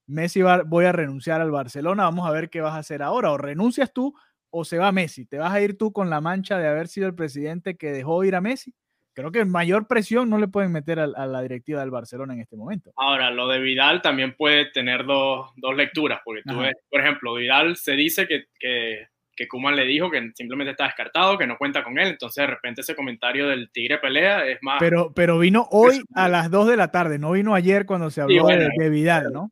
Messi 0.05 0.41
va, 0.41 0.61
voy 0.63 0.85
a 0.85 0.91
renunciar 0.91 1.41
al 1.41 1.49
Barcelona, 1.49 2.03
vamos 2.03 2.27
a 2.27 2.31
ver 2.31 2.49
qué 2.49 2.61
vas 2.61 2.75
a 2.75 2.79
hacer 2.79 3.01
ahora. 3.01 3.31
O 3.31 3.37
renuncias 3.37 3.91
tú 3.91 4.13
o 4.51 4.65
se 4.65 4.77
va 4.77 4.91
Messi. 4.91 5.25
¿Te 5.25 5.39
vas 5.39 5.51
a 5.51 5.61
ir 5.61 5.79
tú 5.79 5.91
con 5.91 6.11
la 6.11 6.21
mancha 6.21 6.59
de 6.59 6.67
haber 6.67 6.87
sido 6.87 7.07
el 7.07 7.15
presidente 7.15 7.75
que 7.75 7.91
dejó 7.91 8.23
ir 8.23 8.35
a 8.35 8.41
Messi? 8.41 8.75
Creo 9.13 9.31
que 9.31 9.45
mayor 9.45 9.87
presión 9.87 10.29
no 10.29 10.37
le 10.37 10.47
pueden 10.47 10.71
meter 10.71 10.99
a, 10.99 11.07
la 11.07 11.41
directiva 11.41 11.79
del 11.81 11.91
Barcelona 11.91 12.33
en 12.33 12.41
este 12.41 12.55
momento. 12.55 12.91
Ahora, 12.95 13.31
lo 13.31 13.47
de 13.47 13.59
Vidal 13.59 14.01
también 14.01 14.35
puede 14.35 14.71
tener 14.71 15.05
dos, 15.05 15.51
dos 15.55 15.75
lecturas, 15.75 16.19
porque 16.25 16.41
tú 16.45 16.59
ves, 16.59 16.73
por 16.89 17.01
ejemplo, 17.01 17.35
Vidal 17.35 17.77
se 17.77 17.93
dice 17.93 18.27
que, 18.27 18.45
que, 18.59 19.07
que 19.35 19.47
Kuman 19.47 19.75
le 19.75 19.85
dijo 19.85 20.09
que 20.09 20.31
simplemente 20.35 20.71
está 20.71 20.85
descartado, 20.85 21.37
que 21.37 21.47
no 21.47 21.57
cuenta 21.57 21.83
con 21.83 21.97
él, 21.99 22.09
entonces 22.09 22.41
de 22.41 22.47
repente 22.47 22.81
ese 22.81 22.95
comentario 22.95 23.47
del 23.47 23.69
Tigre 23.71 23.99
pelea 23.99 24.45
es 24.45 24.57
más... 24.61 24.77
Pero, 24.79 25.13
pero 25.13 25.39
vino 25.39 25.67
hoy 25.71 26.01
a 26.15 26.27
las 26.27 26.49
2 26.49 26.67
de 26.67 26.77
la 26.77 26.89
tarde, 26.89 27.19
no 27.19 27.31
vino 27.31 27.55
ayer 27.55 27.85
cuando 27.85 28.09
se 28.09 28.21
habló 28.21 28.47
de, 28.47 28.89
Vidal, 28.89 29.31
¿no? 29.31 29.51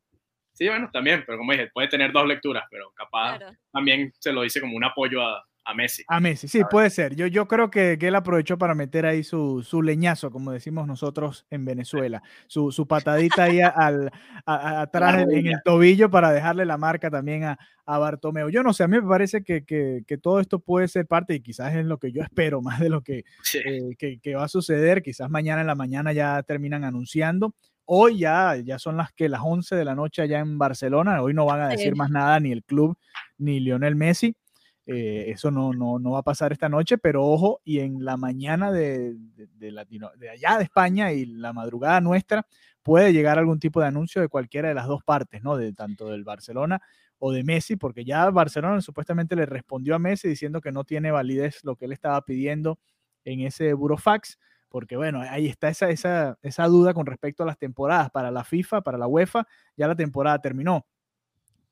Sí, 0.54 0.68
bueno, 0.68 0.90
también, 0.92 1.24
pero 1.26 1.38
como 1.38 1.52
dije, 1.52 1.70
puede 1.72 1.88
tener 1.88 2.12
dos 2.12 2.26
lecturas, 2.26 2.64
pero 2.70 2.92
capaz 2.94 3.40
también 3.72 4.12
se 4.18 4.32
lo 4.32 4.42
dice 4.42 4.60
como 4.60 4.76
un 4.76 4.84
apoyo 4.84 5.22
a, 5.22 5.42
a 5.64 5.74
Messi. 5.74 6.02
A 6.08 6.20
Messi, 6.20 6.48
sí, 6.48 6.62
puede 6.68 6.90
ser. 6.90 7.14
Yo, 7.14 7.26
yo 7.26 7.46
creo 7.46 7.70
que, 7.70 7.96
que, 7.98 8.08
él 8.08 8.16
aprovechó 8.16 8.58
para 8.58 8.74
meter 8.74 9.06
ahí 9.06 9.22
su, 9.22 9.62
su, 9.62 9.80
leñazo, 9.80 10.30
como 10.30 10.50
decimos 10.50 10.88
nosotros 10.88 11.46
en 11.50 11.64
Venezuela, 11.64 12.22
su, 12.48 12.72
su 12.72 12.86
patadita 12.88 13.44
ahí 13.44 13.60
al, 13.60 14.10
atrás 14.46 15.26
en, 15.30 15.46
el 15.46 15.62
tobillo 15.64 16.10
para 16.10 16.32
dejarle 16.32 16.66
la 16.66 16.78
marca 16.78 17.10
también 17.10 17.44
a, 17.44 17.58
a 17.86 17.98
Bartomeu. 17.98 18.48
Yo 18.48 18.62
no 18.62 18.72
sé, 18.72 18.84
a 18.84 18.88
mí 18.88 19.00
me 19.00 19.08
parece 19.08 19.44
que, 19.44 19.64
que, 19.64 20.02
que, 20.06 20.18
todo 20.18 20.40
esto 20.40 20.58
puede 20.58 20.88
ser 20.88 21.06
parte 21.06 21.34
y 21.34 21.40
quizás 21.40 21.74
es 21.74 21.84
lo 21.84 21.98
que 21.98 22.10
yo 22.10 22.22
espero 22.22 22.60
más 22.62 22.80
de 22.80 22.88
lo 22.88 23.02
que, 23.02 23.24
eh, 23.64 23.96
que, 23.96 24.34
va 24.34 24.44
a 24.44 24.48
suceder. 24.48 25.02
Quizás 25.02 25.30
mañana 25.30 25.60
en 25.60 25.68
la 25.68 25.74
mañana 25.74 26.12
ya 26.12 26.42
terminan 26.42 26.84
anunciando. 26.84 27.54
Hoy 27.84 28.18
ya, 28.18 28.56
ya 28.56 28.78
son 28.78 28.96
las 28.96 29.12
que 29.12 29.28
las 29.28 29.42
11 29.44 29.76
de 29.76 29.84
la 29.84 29.94
noche 29.94 30.22
allá 30.22 30.40
en 30.40 30.58
Barcelona. 30.58 31.22
Hoy 31.22 31.34
no 31.34 31.44
van 31.44 31.60
a 31.60 31.68
decir 31.68 31.94
más 31.94 32.10
nada 32.10 32.38
ni 32.40 32.52
el 32.52 32.64
club 32.64 32.96
ni 33.38 33.60
Lionel 33.60 33.96
Messi. 33.96 34.36
Eh, 34.86 35.26
eso 35.30 35.52
no, 35.52 35.72
no, 35.72 36.00
no, 36.00 36.10
va 36.10 36.20
a 36.20 36.22
pasar 36.24 36.50
esta 36.52 36.68
noche, 36.68 36.98
pero 36.98 37.24
ojo, 37.24 37.60
y 37.64 37.78
en 37.78 38.04
la 38.04 38.16
mañana 38.16 38.72
de, 38.72 39.14
de, 39.36 39.70
Latino, 39.70 40.10
de 40.16 40.30
allá 40.30 40.58
de 40.58 40.64
España 40.64 41.12
y 41.12 41.24
la 41.24 41.52
madrugada 41.52 42.00
nuestra, 42.00 42.44
puede 42.82 43.12
llegar 43.12 43.38
algún 43.38 43.60
tipo 43.60 43.80
de 43.80 43.86
anuncio 43.86 44.20
de 44.20 44.28
cualquiera 44.28 44.68
de 44.68 44.74
las 44.74 44.88
dos 44.88 45.04
partes, 45.04 45.42
¿no? 45.42 45.56
De 45.56 45.72
tanto 45.72 46.08
del 46.08 46.24
Barcelona 46.24 46.80
o 47.18 47.30
de 47.30 47.44
Messi, 47.44 47.76
porque 47.76 48.04
ya 48.04 48.28
Barcelona 48.30 48.80
supuestamente 48.80 49.36
le 49.36 49.46
respondió 49.46 49.94
a 49.94 50.00
Messi 50.00 50.28
diciendo 50.28 50.60
que 50.60 50.72
no 50.72 50.82
tiene 50.82 51.12
validez 51.12 51.60
lo 51.62 51.76
que 51.76 51.84
él 51.84 51.92
estaba 51.92 52.20
pidiendo 52.24 52.80
en 53.24 53.40
ese 53.42 53.74
burofax, 53.74 54.38
porque 54.68 54.96
bueno, 54.96 55.20
ahí 55.20 55.46
está 55.46 55.68
esa, 55.68 55.90
esa, 55.90 56.38
esa 56.42 56.66
duda 56.66 56.92
con 56.92 57.06
respecto 57.06 57.44
a 57.44 57.46
las 57.46 57.58
temporadas 57.58 58.10
para 58.10 58.32
la 58.32 58.42
FIFA, 58.42 58.80
para 58.80 58.98
la 58.98 59.06
UEFA, 59.06 59.46
ya 59.76 59.86
la 59.86 59.94
temporada 59.94 60.40
terminó 60.40 60.86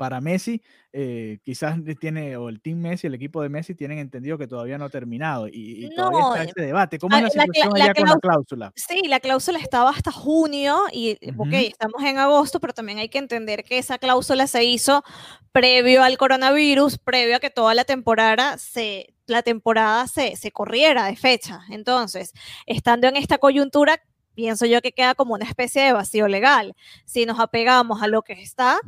para 0.00 0.22
Messi, 0.22 0.62
eh, 0.94 1.40
quizás 1.44 1.76
tiene, 2.00 2.34
o 2.38 2.48
el 2.48 2.62
team 2.62 2.78
Messi, 2.78 3.06
el 3.06 3.12
equipo 3.12 3.42
de 3.42 3.50
Messi, 3.50 3.74
tienen 3.74 3.98
entendido 3.98 4.38
que 4.38 4.46
todavía 4.46 4.78
no 4.78 4.86
ha 4.86 4.88
terminado 4.88 5.46
y, 5.46 5.90
todavía 5.94 6.20
está 6.20 6.44
ese 6.44 6.66
debate. 6.68 6.98
¿Cómo 6.98 7.14
es 7.18 7.22
la 7.24 7.28
situación 7.28 7.76
allá 7.76 7.92
con 7.92 8.08
la 8.08 8.16
cláusula? 8.16 8.72
Sí, 8.76 9.02
la 9.08 9.20
cláusula 9.20 9.58
estaba 9.58 9.90
hasta 9.90 10.10
junio 10.10 10.84
y, 10.90 11.18
ok, 11.36 11.52
estamos 11.52 12.02
en 12.02 12.16
agosto, 12.16 12.60
pero 12.60 12.72
también 12.72 12.98
hay 12.98 13.10
que 13.10 13.18
entender 13.18 13.62
que 13.62 13.76
esa 13.76 13.98
cláusula 13.98 14.46
se 14.46 14.64
hizo 14.64 15.04
previo 15.52 16.02
al 16.02 16.16
coronavirus, 16.16 16.96
previo 16.96 17.36
a 17.36 17.40
que 17.40 17.50
toda 17.50 17.74
la 17.74 17.84
temporada 17.84 18.56
se, 18.56 19.12
la 19.26 19.42
temporada 19.42 20.06
se, 20.06 20.34
se 20.36 20.50
corriera 20.50 21.04
de 21.04 21.16
fecha. 21.16 21.60
Entonces, 21.68 22.32
estando 22.64 23.06
en 23.06 23.16
esta 23.16 23.36
coyuntura, 23.36 24.00
pienso 24.34 24.64
yo 24.64 24.80
que 24.80 24.92
queda 24.92 25.14
como 25.14 25.34
una 25.34 25.44
especie 25.44 25.82
de 25.82 25.92
vacío 25.92 26.26
legal. 26.26 26.74
Si 27.04 27.26
nos 27.26 27.38
apegamos 27.38 28.00
a 28.00 28.06
lo 28.06 28.22
que 28.22 28.32
está, 28.32 28.80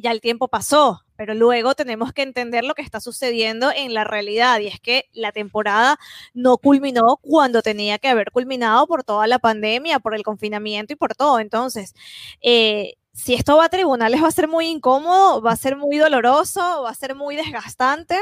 ya 0.00 0.12
el 0.12 0.20
tiempo 0.20 0.48
pasó, 0.48 1.02
pero 1.16 1.34
luego 1.34 1.74
tenemos 1.74 2.12
que 2.12 2.22
entender 2.22 2.64
lo 2.64 2.74
que 2.74 2.82
está 2.82 3.00
sucediendo 3.00 3.70
en 3.74 3.94
la 3.94 4.04
realidad 4.04 4.60
y 4.60 4.66
es 4.66 4.80
que 4.80 5.04
la 5.12 5.32
temporada 5.32 5.98
no 6.34 6.58
culminó 6.58 7.18
cuando 7.20 7.62
tenía 7.62 7.98
que 7.98 8.08
haber 8.08 8.30
culminado 8.30 8.86
por 8.86 9.04
toda 9.04 9.26
la 9.26 9.38
pandemia, 9.38 10.00
por 10.00 10.14
el 10.14 10.22
confinamiento 10.22 10.92
y 10.92 10.96
por 10.96 11.14
todo. 11.14 11.40
Entonces, 11.40 11.94
eh, 12.40 12.94
si 13.12 13.34
esto 13.34 13.56
va 13.56 13.66
a 13.66 13.68
tribunales 13.68 14.22
va 14.22 14.28
a 14.28 14.32
ser 14.32 14.48
muy 14.48 14.66
incómodo, 14.66 15.42
va 15.42 15.52
a 15.52 15.56
ser 15.56 15.76
muy 15.76 15.98
doloroso, 15.98 16.82
va 16.82 16.90
a 16.90 16.94
ser 16.94 17.14
muy 17.14 17.36
desgastante 17.36 18.16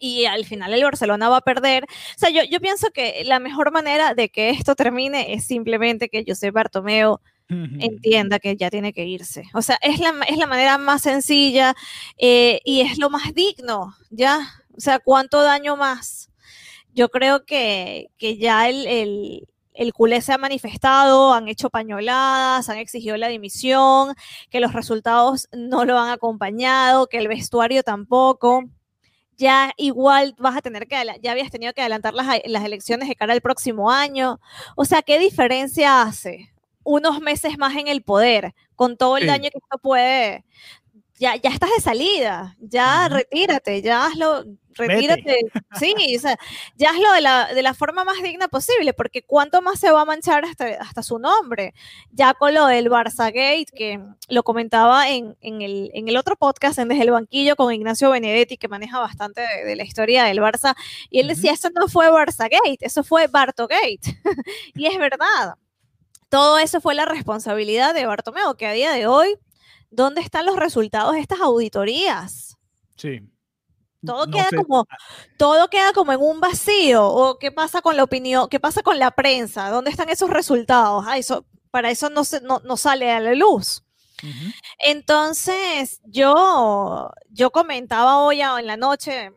y 0.00 0.24
al 0.24 0.44
final 0.46 0.72
el 0.72 0.82
Barcelona 0.82 1.28
va 1.28 1.38
a 1.38 1.40
perder. 1.42 1.84
O 1.84 2.18
sea, 2.18 2.30
yo, 2.30 2.42
yo 2.42 2.60
pienso 2.60 2.90
que 2.90 3.22
la 3.24 3.38
mejor 3.38 3.70
manera 3.70 4.14
de 4.14 4.30
que 4.30 4.50
esto 4.50 4.74
termine 4.74 5.34
es 5.34 5.46
simplemente 5.46 6.08
que 6.08 6.24
José 6.26 6.50
Bartomeo 6.50 7.20
entienda 7.50 8.38
que 8.38 8.56
ya 8.56 8.70
tiene 8.70 8.92
que 8.92 9.04
irse. 9.04 9.44
O 9.54 9.62
sea, 9.62 9.78
es 9.82 9.98
la, 9.98 10.14
es 10.28 10.38
la 10.38 10.46
manera 10.46 10.78
más 10.78 11.02
sencilla 11.02 11.74
eh, 12.16 12.60
y 12.64 12.80
es 12.80 12.98
lo 12.98 13.10
más 13.10 13.34
digno, 13.34 13.94
¿ya? 14.10 14.40
O 14.76 14.80
sea, 14.80 14.98
¿cuánto 15.00 15.42
daño 15.42 15.76
más? 15.76 16.30
Yo 16.94 17.08
creo 17.08 17.44
que, 17.44 18.10
que 18.18 18.36
ya 18.38 18.68
el, 18.68 18.86
el, 18.86 19.48
el 19.74 19.92
culé 19.92 20.20
se 20.20 20.32
ha 20.32 20.38
manifestado, 20.38 21.32
han 21.32 21.48
hecho 21.48 21.70
pañoladas, 21.70 22.68
han 22.68 22.78
exigido 22.78 23.16
la 23.16 23.28
dimisión, 23.28 24.14
que 24.50 24.60
los 24.60 24.72
resultados 24.72 25.48
no 25.52 25.84
lo 25.84 25.98
han 25.98 26.10
acompañado, 26.10 27.06
que 27.06 27.18
el 27.18 27.28
vestuario 27.28 27.82
tampoco. 27.82 28.64
Ya 29.36 29.72
igual 29.78 30.34
vas 30.38 30.56
a 30.56 30.60
tener 30.60 30.86
que, 30.86 30.96
ya 31.22 31.32
habías 31.32 31.50
tenido 31.50 31.72
que 31.72 31.80
adelantar 31.80 32.12
las, 32.14 32.26
las 32.44 32.64
elecciones 32.64 33.08
de 33.08 33.16
cara 33.16 33.32
al 33.32 33.40
próximo 33.40 33.90
año. 33.90 34.38
O 34.76 34.84
sea, 34.84 35.02
¿qué 35.02 35.18
diferencia 35.18 36.02
hace? 36.02 36.52
Unos 36.90 37.20
meses 37.20 37.56
más 37.58 37.76
en 37.76 37.88
el 37.88 38.02
poder, 38.02 38.54
con 38.74 38.96
todo 38.96 39.16
el 39.16 39.26
daño 39.26 39.50
que 39.50 39.58
esto 39.58 39.78
puede, 39.78 40.44
ya, 41.20 41.36
ya 41.36 41.50
estás 41.50 41.70
de 41.76 41.82
salida, 41.82 42.56
ya 42.60 43.06
retírate, 43.08 43.82
ya 43.82 44.06
hazlo, 44.06 44.42
retírate, 44.74 45.36
sí, 45.78 45.94
o 46.16 46.20
sea, 46.20 46.38
ya 46.76 46.90
hazlo 46.90 47.12
de 47.12 47.20
la, 47.20 47.52
de 47.52 47.62
la 47.62 47.74
forma 47.74 48.04
más 48.04 48.22
digna 48.22 48.48
posible, 48.48 48.94
porque 48.94 49.22
cuánto 49.22 49.60
más 49.60 49.78
se 49.78 49.90
va 49.90 50.00
a 50.00 50.04
manchar 50.06 50.46
hasta, 50.46 50.66
hasta 50.80 51.02
su 51.02 51.18
nombre. 51.18 51.74
Ya 52.10 52.32
con 52.32 52.54
lo 52.54 52.66
del 52.66 52.88
Barça 52.88 53.26
Gate, 53.26 53.66
que 53.74 54.00
lo 54.28 54.42
comentaba 54.42 55.10
en, 55.10 55.36
en, 55.42 55.60
el, 55.60 55.90
en 55.92 56.08
el 56.08 56.16
otro 56.16 56.36
podcast, 56.36 56.78
en 56.78 56.88
Desde 56.88 57.02
el 57.02 57.10
Banquillo, 57.10 57.54
con 57.54 57.72
Ignacio 57.74 58.08
Benedetti, 58.08 58.56
que 58.56 58.68
maneja 58.68 58.98
bastante 58.98 59.42
de, 59.42 59.76
la 59.76 59.84
historia 59.84 60.24
del 60.24 60.38
Barça, 60.38 60.74
y 61.10 61.20
él 61.20 61.28
decía, 61.28 61.52
eso 61.52 61.68
no 61.68 61.86
fue 61.86 62.10
Barça 62.10 62.48
Gate, 62.50 62.78
eso 62.80 63.04
fue 63.04 63.26
Barto 63.26 63.68
Gate, 63.68 64.00
y 64.74 64.86
es 64.86 64.98
verdad. 64.98 65.56
Todo 66.30 66.58
eso 66.58 66.80
fue 66.80 66.94
la 66.94 67.04
responsabilidad 67.04 67.92
de 67.92 68.06
Bartomeu, 68.06 68.54
que 68.56 68.66
a 68.66 68.72
día 68.72 68.92
de 68.92 69.06
hoy 69.06 69.36
¿dónde 69.90 70.20
están 70.20 70.46
los 70.46 70.56
resultados 70.56 71.14
de 71.14 71.20
estas 71.20 71.40
auditorías? 71.40 72.56
Sí. 72.96 73.20
Todo, 74.04 74.26
queda 74.30 74.48
como, 74.56 74.86
todo 75.36 75.68
queda 75.68 75.92
como 75.92 76.12
en 76.12 76.20
un 76.22 76.40
vacío. 76.40 77.06
¿O 77.06 77.38
qué 77.38 77.52
pasa 77.52 77.82
con 77.82 77.96
la 77.96 78.04
opinión? 78.04 78.48
¿Qué 78.48 78.58
pasa 78.58 78.82
con 78.82 78.98
la 78.98 79.10
prensa? 79.10 79.68
¿Dónde 79.68 79.90
están 79.90 80.08
esos 80.08 80.30
resultados? 80.30 81.04
Ah, 81.06 81.18
eso, 81.18 81.44
para 81.70 81.90
eso 81.90 82.08
no, 82.08 82.24
se, 82.24 82.40
no, 82.40 82.76
sale 82.78 83.10
a 83.10 83.20
la 83.20 83.34
luz. 83.34 83.84
Entonces, 84.78 86.00
yo, 86.04 87.10
yo 87.30 87.50
comentaba 87.50 88.18
hoy 88.18 88.40
en 88.40 88.66
la 88.66 88.76
noche, 88.76 89.32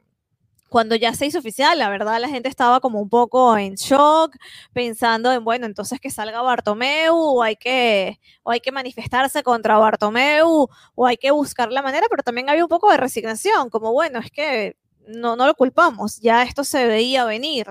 cuando 0.74 0.96
ya 0.96 1.14
se 1.14 1.28
hizo 1.28 1.38
oficial, 1.38 1.78
la 1.78 1.88
verdad 1.88 2.20
la 2.20 2.30
gente 2.30 2.50
estaba 2.50 2.80
como 2.80 3.00
un 3.00 3.08
poco 3.08 3.56
en 3.60 3.76
shock, 3.76 4.36
pensando 4.74 5.32
en, 5.32 5.44
bueno, 5.44 5.68
entonces 5.68 6.00
que 6.00 6.10
salga 6.10 6.42
Bartomeu, 6.42 7.16
o 7.16 7.44
hay 7.44 7.56
que, 7.58 8.20
o 8.42 8.50
hay 8.50 8.60
que 8.60 8.72
manifestarse 8.72 9.44
contra 9.44 9.78
Bartomeu, 9.78 10.68
o 10.96 11.06
hay 11.06 11.18
que 11.18 11.30
buscar 11.30 11.72
la 11.72 11.84
manera, 11.84 12.08
pero 12.10 12.24
también 12.24 12.50
había 12.50 12.64
un 12.64 12.70
poco 12.70 12.90
de 12.90 12.98
resignación, 12.98 13.70
como, 13.70 13.94
bueno, 13.94 14.18
es 14.18 14.32
que 14.32 14.76
no, 15.06 15.36
no 15.36 15.46
lo 15.46 15.54
culpamos, 15.54 16.20
ya 16.20 16.42
esto 16.42 16.64
se 16.64 16.88
veía 16.88 17.24
venir. 17.24 17.68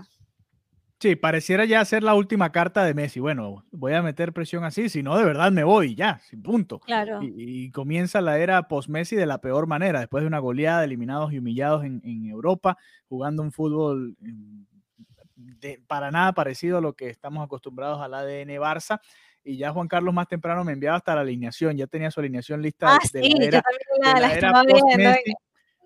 Sí, 1.02 1.16
pareciera 1.16 1.64
ya 1.64 1.84
ser 1.84 2.04
la 2.04 2.14
última 2.14 2.52
carta 2.52 2.84
de 2.84 2.94
Messi. 2.94 3.18
Bueno, 3.18 3.64
voy 3.72 3.92
a 3.94 4.02
meter 4.02 4.32
presión 4.32 4.62
así, 4.62 4.88
si 4.88 5.02
no, 5.02 5.18
de 5.18 5.24
verdad 5.24 5.50
me 5.50 5.64
voy, 5.64 5.96
ya, 5.96 6.20
sin 6.20 6.44
punto. 6.44 6.78
Claro. 6.78 7.18
Y, 7.20 7.72
comienza 7.72 8.20
la 8.20 8.38
era 8.38 8.68
post-Messi 8.68 9.16
de 9.16 9.26
la 9.26 9.38
peor 9.38 9.66
manera, 9.66 9.98
después 9.98 10.22
de 10.22 10.28
una 10.28 10.38
goleada, 10.38 10.84
eliminados 10.84 11.32
y 11.32 11.40
humillados 11.40 11.84
en, 11.84 12.00
Europa, 12.26 12.78
jugando 13.08 13.42
un 13.42 13.50
fútbol 13.50 14.14
mm, 14.20 14.62
para 15.88 16.12
nada 16.12 16.34
parecido 16.34 16.78
a 16.78 16.80
lo 16.80 16.92
que 16.92 17.10
estamos 17.10 17.44
acostumbrados 17.44 18.00
al 18.00 18.14
ADN 18.14 18.50
Barça. 18.60 19.00
Y 19.42 19.56
ya 19.56 19.72
Juan 19.72 19.88
Carlos 19.88 20.14
más 20.14 20.28
temprano 20.28 20.62
me 20.62 20.70
enviaba 20.70 20.98
hasta 20.98 21.16
la 21.16 21.22
alineación, 21.22 21.76
ya 21.76 21.88
tenía 21.88 22.12
su 22.12 22.20
alineación 22.20 22.62
lista. 22.62 22.94
Ah, 22.94 23.00
de 23.12 23.22
sí, 23.22 23.34
la 23.40 23.44
era, 23.44 23.62
la, 24.20 24.34
estaba 24.34 24.62
viendo. 24.62 25.10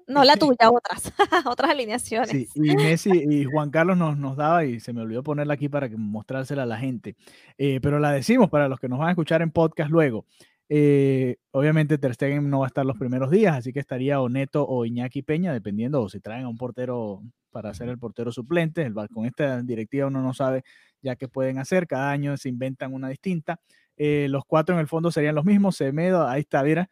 No 0.07 0.25
la 0.25 0.37
tuya, 0.37 0.71
otras, 0.71 1.13
otras 1.47 1.71
alineaciones. 1.71 2.31
Sí, 2.31 2.49
y 2.55 2.77
Messi 2.77 3.11
y 3.11 3.45
Juan 3.45 3.71
Carlos 3.71 3.97
nos, 3.97 4.17
nos 4.17 4.37
daba, 4.37 4.65
y 4.65 4.81
se 4.81 4.93
me 4.93 5.01
olvidó 5.01 5.23
ponerla 5.23 5.55
aquí 5.55 5.69
para 5.69 5.89
que 5.89 5.97
mostrársela 5.97 6.63
a 6.63 6.67
la 6.67 6.79
gente, 6.79 7.17
eh, 7.59 7.81
pero 7.83 7.99
la 7.99 8.13
decimos 8.13 8.49
para 8.49 8.69
los 8.69 8.79
que 8.79 8.89
nos 8.89 8.99
van 8.99 9.09
a 9.09 9.11
escuchar 9.13 9.43
en 9.43 9.51
podcast 9.51 9.91
luego. 9.91 10.25
Eh, 10.69 11.37
obviamente 11.53 11.97
Ter 11.97 12.15
Stegen 12.15 12.51
no 12.51 12.61
va 12.61 12.67
a 12.67 12.69
estar 12.69 12.85
los 12.85 12.99
primeros 12.99 13.31
días, 13.31 13.57
así 13.57 13.73
que 13.73 13.79
estaría 13.81 14.21
o 14.21 14.29
Neto 14.29 14.67
o 14.67 14.85
Iñaki 14.85 15.23
Peña, 15.23 15.53
dependiendo 15.53 16.03
o 16.03 16.09
si 16.09 16.21
traen 16.21 16.45
a 16.45 16.49
un 16.49 16.57
portero 16.57 17.23
para 17.51 17.73
ser 17.73 17.89
el 17.89 17.99
portero 17.99 18.33
suplente. 18.33 18.83
El, 18.83 18.95
con 19.13 19.27
esta 19.27 19.63
directiva 19.63 20.09
uno 20.09 20.21
no 20.23 20.35
sabe 20.35 20.65
ya 21.03 21.17
qué 21.17 21.29
pueden 21.29 21.59
hacer, 21.59 21.87
cada 21.87 22.11
año 22.11 22.37
se 22.37 22.49
inventan 22.49 22.93
una 22.93 23.09
distinta. 23.09 23.61
Eh, 23.97 24.27
los 24.29 24.45
cuatro 24.45 24.75
en 24.75 24.81
el 24.81 24.89
fondo 24.89 25.11
serían 25.11 25.35
los 25.35 25.45
mismos, 25.45 25.77
Semedo, 25.77 26.27
ahí 26.27 26.41
está, 26.41 26.63
mira, 26.63 26.91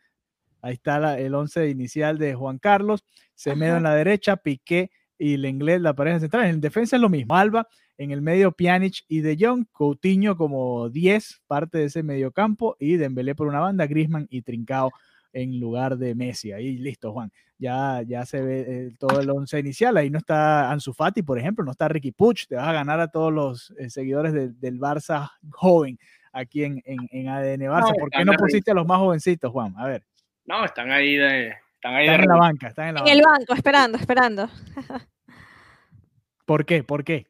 Ahí 0.64 0.72
está 0.72 1.18
el 1.18 1.34
once 1.34 1.68
inicial 1.68 2.16
de 2.16 2.34
Juan 2.34 2.58
Carlos. 2.58 3.04
Semedo 3.34 3.76
en 3.76 3.82
la 3.82 3.94
derecha, 3.94 4.38
Piqué 4.38 4.90
y 5.18 5.36
Lenglet, 5.36 5.78
la 5.78 5.92
pareja 5.92 6.20
central. 6.20 6.46
En 6.46 6.62
defensa 6.62 6.96
es 6.96 7.02
lo 7.02 7.10
mismo. 7.10 7.36
Alba 7.36 7.68
en 7.98 8.12
el 8.12 8.22
medio, 8.22 8.50
Pjanic 8.50 9.04
y 9.06 9.20
De 9.20 9.36
Jong. 9.38 9.66
Coutinho 9.72 10.38
como 10.38 10.88
10, 10.88 11.42
parte 11.46 11.76
de 11.76 11.84
ese 11.84 12.02
medio 12.02 12.32
campo. 12.32 12.76
Y 12.80 12.96
Dembélé 12.96 13.34
por 13.34 13.46
una 13.46 13.60
banda, 13.60 13.86
Grisman 13.86 14.26
y 14.30 14.40
Trincao 14.40 14.90
en 15.34 15.60
lugar 15.60 15.98
de 15.98 16.14
Messi. 16.14 16.52
Ahí 16.52 16.78
listo, 16.78 17.12
Juan. 17.12 17.30
Ya, 17.58 18.00
ya 18.00 18.24
se 18.24 18.40
ve 18.40 18.64
eh, 18.66 18.90
todo 18.98 19.20
el 19.20 19.28
once 19.28 19.58
inicial. 19.58 19.98
Ahí 19.98 20.08
no 20.08 20.16
está 20.16 20.70
Ansu 20.70 20.94
Fati, 20.94 21.22
por 21.22 21.38
ejemplo, 21.38 21.62
no 21.62 21.72
está 21.72 21.88
Ricky 21.88 22.12
Puch. 22.12 22.46
Te 22.46 22.56
vas 22.56 22.68
a 22.68 22.72
ganar 22.72 23.00
a 23.00 23.08
todos 23.08 23.30
los 23.30 23.74
eh, 23.78 23.90
seguidores 23.90 24.32
del 24.32 24.80
Barça 24.80 25.30
joven 25.50 25.98
aquí 26.32 26.64
en, 26.64 26.82
en, 26.86 27.28
ADN 27.28 27.60
Barça. 27.68 27.92
¿Por 27.98 28.08
qué 28.08 28.24
no 28.24 28.32
pusiste 28.32 28.70
a 28.70 28.74
los 28.74 28.86
más 28.86 28.98
jovencitos, 28.98 29.52
Juan? 29.52 29.74
A 29.76 29.86
ver. 29.86 30.04
No, 30.46 30.64
están 30.64 30.90
ahí 30.90 31.16
de. 31.16 31.54
Están 31.74 31.94
ahí 31.94 32.08
en 32.08 32.22
la 32.26 32.36
banca, 32.36 32.68
están 32.68 32.88
en 32.88 32.94
la 32.94 33.00
en 33.00 33.08
el 33.08 33.22
banco, 33.22 33.54
esperando, 33.54 33.98
esperando. 33.98 34.48
¿Por 36.46 36.64
qué? 36.64 36.82
¿Por 36.82 37.04
qué? 37.04 37.26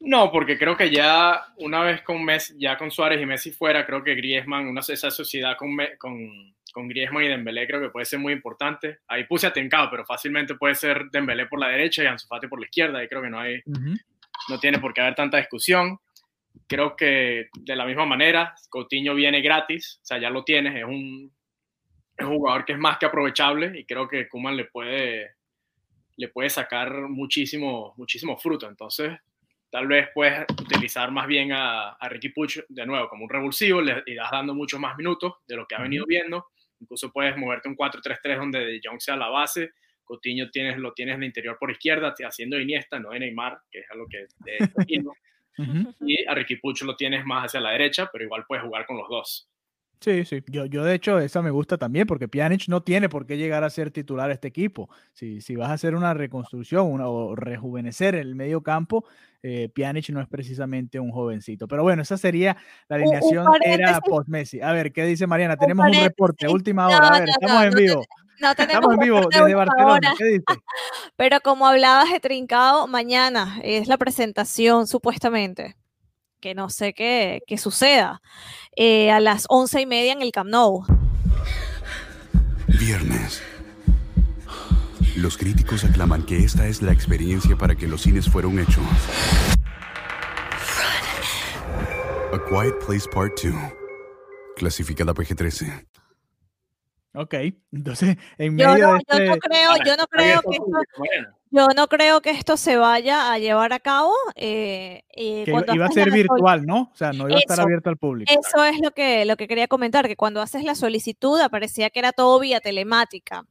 No, 0.00 0.32
porque 0.32 0.58
creo 0.58 0.76
que 0.76 0.90
ya 0.90 1.46
una 1.58 1.82
vez 1.82 2.02
con 2.02 2.24
Messi, 2.24 2.54
ya 2.58 2.78
con 2.78 2.90
Suárez 2.90 3.20
y 3.20 3.26
Messi 3.26 3.52
fuera, 3.52 3.84
creo 3.84 4.02
que 4.02 4.14
Griezmann, 4.14 4.66
una, 4.66 4.80
esa 4.80 5.10
sociedad 5.10 5.56
con, 5.58 5.76
con, 5.98 6.54
con 6.72 6.88
Griezmann 6.88 7.24
y 7.24 7.28
Dembélé 7.28 7.66
creo 7.66 7.80
que 7.82 7.90
puede 7.90 8.06
ser 8.06 8.18
muy 8.18 8.32
importante. 8.32 9.00
Ahí 9.08 9.24
puse 9.24 9.46
a 9.46 9.52
Tencado, 9.52 9.90
pero 9.90 10.06
fácilmente 10.06 10.54
puede 10.54 10.74
ser 10.74 11.10
Dembélé 11.10 11.46
por 11.46 11.60
la 11.60 11.68
derecha 11.68 12.02
y 12.02 12.06
Ansu 12.06 12.26
Fati 12.26 12.48
por 12.48 12.60
la 12.60 12.66
izquierda. 12.66 12.98
Ahí 12.98 13.08
creo 13.08 13.20
que 13.20 13.30
no 13.30 13.40
hay, 13.40 13.60
no 13.66 14.58
tiene 14.58 14.78
por 14.78 14.94
qué 14.94 15.02
haber 15.02 15.14
tanta 15.14 15.36
discusión. 15.36 15.98
Creo 16.66 16.96
que 16.96 17.48
de 17.58 17.76
la 17.76 17.84
misma 17.84 18.06
manera, 18.06 18.54
Coutinho 18.70 19.14
viene 19.14 19.42
gratis, 19.42 20.00
o 20.02 20.06
sea, 20.06 20.18
ya 20.18 20.30
lo 20.30 20.44
tienes, 20.44 20.76
es 20.76 20.84
un 20.84 21.30
es 22.20 22.26
un 22.26 22.36
jugador 22.36 22.64
que 22.64 22.72
es 22.72 22.78
más 22.78 22.98
que 22.98 23.06
aprovechable 23.06 23.78
y 23.78 23.84
creo 23.84 24.08
que 24.08 24.28
Kuman 24.28 24.56
le 24.56 24.66
puede, 24.66 25.32
le 26.16 26.28
puede 26.28 26.50
sacar 26.50 27.08
muchísimo, 27.08 27.94
muchísimo 27.96 28.36
fruto. 28.36 28.68
Entonces, 28.68 29.18
tal 29.70 29.86
vez 29.86 30.08
puedes 30.12 30.44
utilizar 30.60 31.10
más 31.10 31.26
bien 31.26 31.52
a, 31.52 31.96
Ricky 32.08 32.30
Puch 32.30 32.58
de 32.68 32.86
nuevo 32.86 33.08
como 33.08 33.24
un 33.24 33.30
revulsivo, 33.30 33.80
le 33.80 34.02
irás 34.06 34.30
dando 34.30 34.54
muchos 34.54 34.78
más 34.80 34.96
minutos 34.96 35.34
de 35.46 35.56
lo 35.56 35.66
que 35.66 35.74
ha 35.74 35.80
venido 35.80 36.04
viendo. 36.06 36.46
Incluso 36.80 37.12
puedes 37.12 37.36
moverte 37.36 37.68
un 37.68 37.76
4-3-3 37.76 38.38
donde 38.38 38.58
De 38.60 38.80
Jong 38.82 39.00
sea 39.00 39.16
la 39.16 39.28
base. 39.28 39.72
Coutinho 40.04 40.50
tienes, 40.50 40.76
lo 40.76 40.92
tienes 40.92 41.18
de 41.20 41.26
interior 41.26 41.56
por 41.58 41.70
izquierda, 41.70 42.14
haciendo 42.26 42.58
Iniesta, 42.58 42.98
no 42.98 43.10
de 43.10 43.20
Neymar, 43.20 43.60
que 43.70 43.80
es 43.80 43.90
a 43.90 43.94
lo 43.94 44.06
que 44.06 44.26
de 44.38 44.58
Y 46.00 46.26
a 46.26 46.34
Ricky 46.34 46.56
Puch 46.56 46.82
lo 46.82 46.96
tienes 46.96 47.24
más 47.24 47.46
hacia 47.46 47.60
la 47.60 47.72
derecha, 47.72 48.08
pero 48.10 48.24
igual 48.24 48.44
puedes 48.48 48.64
jugar 48.64 48.86
con 48.86 48.96
los 48.96 49.08
dos. 49.08 49.48
Sí, 50.00 50.24
sí. 50.24 50.42
Yo, 50.46 50.64
yo 50.64 50.82
de 50.82 50.94
hecho 50.94 51.18
esa 51.18 51.42
me 51.42 51.50
gusta 51.50 51.76
también 51.76 52.06
porque 52.06 52.26
Pjanic 52.26 52.68
no 52.68 52.82
tiene 52.82 53.10
por 53.10 53.26
qué 53.26 53.36
llegar 53.36 53.64
a 53.64 53.70
ser 53.70 53.90
titular 53.90 54.30
este 54.30 54.48
equipo. 54.48 54.88
Si, 55.12 55.42
si 55.42 55.56
vas 55.56 55.68
a 55.68 55.74
hacer 55.74 55.94
una 55.94 56.14
reconstrucción 56.14 56.86
una, 56.86 57.06
o 57.08 57.36
rejuvenecer 57.36 58.14
el 58.14 58.34
medio 58.34 58.62
campo, 58.62 59.04
eh, 59.42 59.68
Pjanic 59.74 60.08
no 60.08 60.22
es 60.22 60.28
precisamente 60.28 60.98
un 60.98 61.10
jovencito. 61.10 61.68
Pero 61.68 61.82
bueno, 61.82 62.00
esa 62.00 62.16
sería 62.16 62.56
la 62.88 62.96
alineación 62.96 63.46
era 63.62 64.00
post-Messi. 64.00 64.62
A 64.62 64.72
ver, 64.72 64.90
¿qué 64.90 65.04
dice 65.04 65.26
Mariana? 65.26 65.58
Tenemos 65.58 65.86
un, 65.86 66.02
reporte, 66.02 66.48
última 66.48 66.86
hora. 66.86 67.08
a 67.08 67.20
ver, 67.20 67.28
estamos 67.28 67.64
en 67.64 67.74
vivo. 67.74 68.02
No 68.40 68.52
Estamos 68.52 68.94
en 68.94 69.00
vivo 69.00 69.20
desde 69.30 69.54
Barcelona. 69.54 70.14
¿Qué 70.16 70.24
dice? 70.24 70.44
Pero 71.16 71.40
como 71.42 71.66
hablabas 71.66 72.10
de 72.10 72.20
Trincado, 72.20 72.86
mañana 72.86 73.60
es 73.62 73.86
la 73.86 73.98
presentación, 73.98 74.86
supuestamente 74.86 75.76
que 76.40 76.54
no 76.54 76.70
sé 76.70 76.94
qué, 76.94 77.42
suceda, 77.58 78.22
eh, 78.74 79.10
a 79.10 79.20
las 79.20 79.46
once 79.48 79.80
y 79.80 79.86
media 79.86 80.12
en 80.12 80.22
el 80.22 80.32
Camp 80.32 80.50
Nou. 80.50 80.84
Viernes. 82.66 83.42
Los 85.16 85.36
críticos 85.36 85.84
aclaman 85.84 86.24
que 86.24 86.38
esta 86.38 86.66
es 86.66 86.82
la 86.82 86.92
experiencia 86.92 87.56
para 87.56 87.74
que 87.74 87.86
los 87.86 88.02
cines 88.02 88.28
fueron 88.28 88.58
hechos. 88.58 88.84
A 92.32 92.38
Quiet 92.48 92.78
Place 92.86 93.08
Part 93.12 93.38
2. 93.42 93.54
Clasificada 94.56 95.12
PG-13. 95.12 95.86
Ok, 97.12 97.34
entonces 97.72 98.16
en 98.38 98.54
medio 98.54 98.78
yo 98.78 98.86
no, 98.86 98.92
de 98.92 98.98
este... 98.98 99.26
yo 99.26 99.34
no 99.34 99.38
creo, 99.38 99.70
yo 99.84 99.96
no 99.96 100.06
creo 100.06 100.42
que 100.42 100.56
esto, 100.56 101.39
yo 101.50 101.66
no 101.76 101.88
creo 101.88 102.20
que 102.20 102.30
esto 102.30 102.56
se 102.56 102.76
vaya 102.76 103.32
a 103.32 103.38
llevar 103.38 103.72
a 103.72 103.80
cabo. 103.80 104.14
Eh, 104.36 105.02
eh 105.10 105.44
que 105.44 105.74
iba 105.74 105.86
a 105.86 105.90
ser 105.90 106.10
virtual, 106.10 106.64
¿no? 106.64 106.90
O 106.92 106.96
sea, 106.96 107.12
no 107.12 107.28
iba 107.28 107.36
a 107.36 107.40
estar 107.40 107.60
abierto 107.60 107.90
al 107.90 107.96
público. 107.96 108.32
Eso 108.32 108.64
es 108.64 108.80
lo 108.80 108.92
que, 108.92 109.24
lo 109.24 109.36
que 109.36 109.48
quería 109.48 109.66
comentar, 109.66 110.06
que 110.06 110.16
cuando 110.16 110.40
haces 110.40 110.64
la 110.64 110.74
solicitud 110.74 111.40
aparecía 111.40 111.90
que 111.90 111.98
era 111.98 112.12
todo 112.12 112.38
vía 112.38 112.60
telemática. 112.60 113.44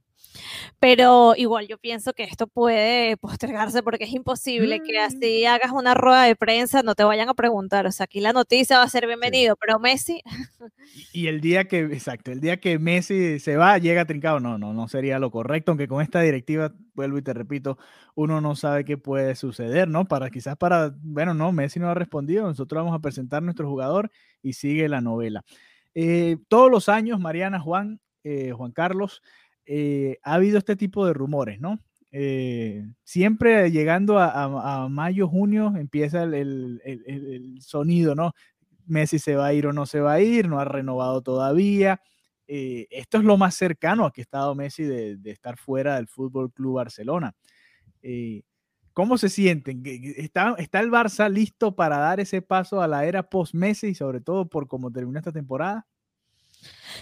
Pero 0.80 1.34
igual 1.36 1.68
yo 1.68 1.78
pienso 1.78 2.14
que 2.14 2.24
esto 2.24 2.48
puede 2.48 3.18
postergarse 3.18 3.84
porque 3.84 4.06
es 4.06 4.14
imposible 4.14 4.82
que 4.82 5.00
mm. 5.00 5.06
así 5.06 5.46
hagas 5.46 5.72
una 5.72 5.94
rueda 5.94 6.24
de 6.24 6.36
prensa, 6.36 6.84
no 6.84 6.96
te 6.96 7.04
vayan 7.04 7.30
a 7.30 7.34
preguntar. 7.34 7.86
O 7.86 7.92
sea, 7.92 8.06
aquí 8.06 8.20
la 8.20 8.34
noticia 8.34 8.78
va 8.78 8.84
a 8.84 8.90
ser 8.90 9.08
bienvenido, 9.08 9.56
pero 9.56 9.80
Messi. 9.80 10.22
Y 11.14 11.28
el 11.28 11.42
día 11.42 11.66
que, 11.66 11.80
exacto, 11.80 12.32
el 12.32 12.40
día 12.42 12.60
que 12.60 12.80
Messi 12.80 13.40
se 13.40 13.58
va, 13.58 13.78
llega 13.78 14.06
trincado. 14.06 14.40
No, 14.40 14.58
no, 14.58 14.74
no 14.74 14.88
sería 14.88 15.20
lo 15.20 15.32
correcto, 15.32 15.72
aunque 15.72 15.88
con 15.88 16.02
esta 16.02 16.22
directiva, 16.22 16.74
vuelvo 16.94 17.18
y 17.18 17.22
te 17.22 17.34
repito, 17.34 17.78
uno 18.16 18.42
no 18.42 18.56
sabe 18.56 18.86
qué 18.86 18.98
puede 18.98 19.36
suceder, 19.36 19.88
¿no? 19.88 20.06
Para 20.06 20.30
quizás 20.30 20.58
para, 20.58 20.94
bueno, 21.02 21.34
no, 21.34 21.52
Messi 21.52 21.80
no 21.80 21.90
ha 21.90 21.94
respondido, 21.94 22.46
nosotros 22.46 22.84
vamos 22.84 22.98
a 22.98 23.02
presentar 23.02 23.44
nuestro 23.44 23.68
jugador 23.70 24.12
y 24.42 24.54
sigue 24.54 24.90
la 24.90 25.02
novela. 25.02 25.44
Eh, 25.94 26.38
todos 26.48 26.70
los 26.70 26.90
años, 26.90 27.20
Mariana 27.20 27.60
Juan, 27.60 28.00
eh, 28.24 28.52
Juan 28.52 28.72
Carlos, 28.72 29.22
ha 30.24 30.34
habido 30.34 30.58
este 30.58 30.76
tipo 30.76 31.06
de 31.06 31.14
rumores, 31.14 31.60
¿no? 31.60 31.80
siempre 33.04 33.70
llegando 33.70 34.18
a, 34.18 34.88
mayo, 34.90 35.28
junio, 35.28 35.74
empieza 35.78 36.24
el, 36.24 37.58
sonido, 37.62 38.16
¿no? 38.16 38.34
Messi 38.88 39.20
se 39.20 39.36
va 39.36 39.48
a 39.48 39.54
ir 39.54 39.68
o 39.68 39.74
no 39.74 39.86
se 39.86 40.00
va 40.00 40.14
a 40.14 40.22
ir, 40.22 40.50
no 40.50 40.60
ha 40.60 40.66
renovado 40.66 41.22
todavía. 41.22 42.02
esto 42.48 43.20
es 43.20 43.24
lo 43.24 43.38
más 43.38 43.54
cercano 43.56 44.06
a 44.06 44.12
que 44.12 44.22
ha 44.22 44.24
estado 44.24 44.56
Messi 44.56 44.84
de, 44.84 45.20
estar 45.26 45.58
fuera 45.58 45.98
del 45.98 46.08
Fútbol 46.08 46.52
Club 46.52 46.76
Barcelona. 46.76 47.36
¿Cómo 49.00 49.18
se 49.18 49.30
sienten? 49.30 49.82
¿Está, 49.86 50.56
¿Está 50.58 50.80
el 50.82 50.92
Barça 50.92 51.30
listo 51.30 51.76
para 51.76 52.00
dar 52.00 52.20
ese 52.20 52.42
paso 52.42 52.82
a 52.82 52.88
la 52.88 53.06
era 53.06 53.30
post-Messi 53.30 53.96
sobre 53.96 54.20
todo 54.20 54.50
por 54.50 54.68
cómo 54.68 54.92
terminó 54.92 55.20
esta 55.20 55.32
temporada? 55.32 55.88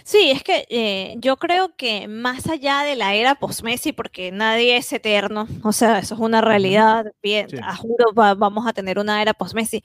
Sí, 0.04 0.30
es 0.30 0.42
que 0.42 0.66
eh, 0.70 1.16
yo 1.18 1.36
creo 1.36 1.74
que 1.76 2.08
más 2.08 2.46
allá 2.48 2.82
de 2.82 2.96
la 2.96 3.14
era 3.14 3.34
post-Messi, 3.34 3.92
porque 3.92 4.32
nadie 4.32 4.76
es 4.76 4.92
eterno, 4.92 5.46
o 5.62 5.72
sea, 5.72 5.98
eso 5.98 6.14
es 6.14 6.20
una 6.20 6.40
realidad, 6.40 7.06
bien, 7.22 7.48
juro, 7.78 8.12
vamos 8.14 8.66
a 8.66 8.72
tener 8.72 8.98
una 8.98 9.20
era 9.22 9.34
post-Messi, 9.34 9.82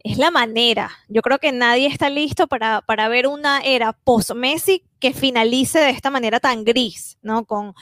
es 0.00 0.18
la 0.18 0.30
manera. 0.30 0.90
Yo 1.08 1.22
creo 1.22 1.38
que 1.38 1.52
nadie 1.52 1.86
está 1.86 2.10
listo 2.10 2.46
para, 2.48 2.82
para 2.82 3.08
ver 3.08 3.26
una 3.26 3.60
era 3.60 3.92
post-Messi 3.92 4.84
que 4.98 5.12
finalice 5.14 5.78
de 5.78 5.90
esta 5.90 6.10
manera 6.10 6.40
tan 6.40 6.64
gris, 6.64 7.18
¿no? 7.22 7.44
Con, 7.44 7.74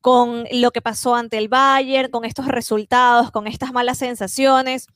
con 0.00 0.46
lo 0.52 0.70
que 0.70 0.82
pasó 0.82 1.14
ante 1.14 1.38
el 1.38 1.48
Bayern, 1.48 2.10
con 2.10 2.24
estos 2.24 2.46
resultados, 2.46 3.30
con 3.30 3.46
estas 3.46 3.72
malas 3.72 3.98
sensaciones. 3.98 4.86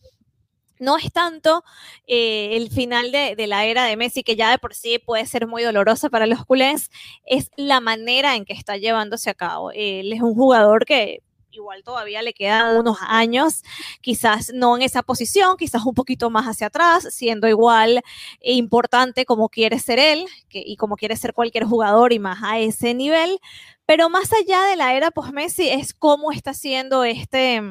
No 0.83 0.97
es 0.99 1.13
tanto 1.13 1.63
eh, 2.09 2.57
el 2.57 2.69
final 2.69 3.13
de, 3.13 3.37
la 3.47 3.67
era 3.67 3.85
de 3.85 3.97
Messi, 3.97 4.25
que 4.25 4.35
ya 4.35 4.51
de 4.51 4.59
por 4.59 4.75
sí 4.75 4.99
puede 4.99 5.27
ser 5.27 5.47
muy 5.47 5.63
dolorosa 5.63 6.11
para 6.11 6.27
los 6.27 6.45
culés, 6.45 6.91
es 7.25 7.53
la 7.57 7.79
manera 7.79 8.35
en 8.35 8.45
que 8.45 8.53
está 8.53 8.77
llevándose 8.77 9.31
a 9.31 9.35
cabo. 9.35 9.71
Él 9.71 10.13
es 10.13 10.21
un 10.21 10.35
jugador 10.35 10.85
que 10.85 11.23
igual 11.53 11.85
todavía 11.85 12.21
le 12.23 12.33
quedan 12.33 12.77
unos 12.77 12.97
años, 13.07 13.63
quizás 14.01 14.51
no 14.53 14.75
en 14.75 14.83
esa 14.83 15.05
posición, 15.05 15.57
quizás 15.57 15.85
un 15.85 15.95
poquito 15.95 16.31
más 16.31 16.47
hacia 16.47 16.67
atrás, 16.67 17.07
siendo 17.15 17.47
igual 17.47 18.03
importante 18.41 19.25
como 19.25 19.51
quiere 19.51 19.79
ser 19.79 20.01
él 20.01 20.27
y 20.51 20.77
como 20.77 20.97
quiere 20.97 21.15
ser 21.15 21.33
cualquier 21.33 21.65
jugador 21.65 22.13
y 22.13 22.19
más 22.19 22.43
a 22.43 22.59
ese 22.59 22.93
nivel, 22.95 23.39
pero 23.87 24.11
más 24.11 24.33
allá 24.33 24.65
de 24.65 24.75
la 24.75 24.95
era 24.95 25.13
post-Messi 25.13 25.69
es 25.69 25.95
cómo 25.95 26.33
está 26.33 26.55
siendo 26.55 27.05
este, 27.05 27.63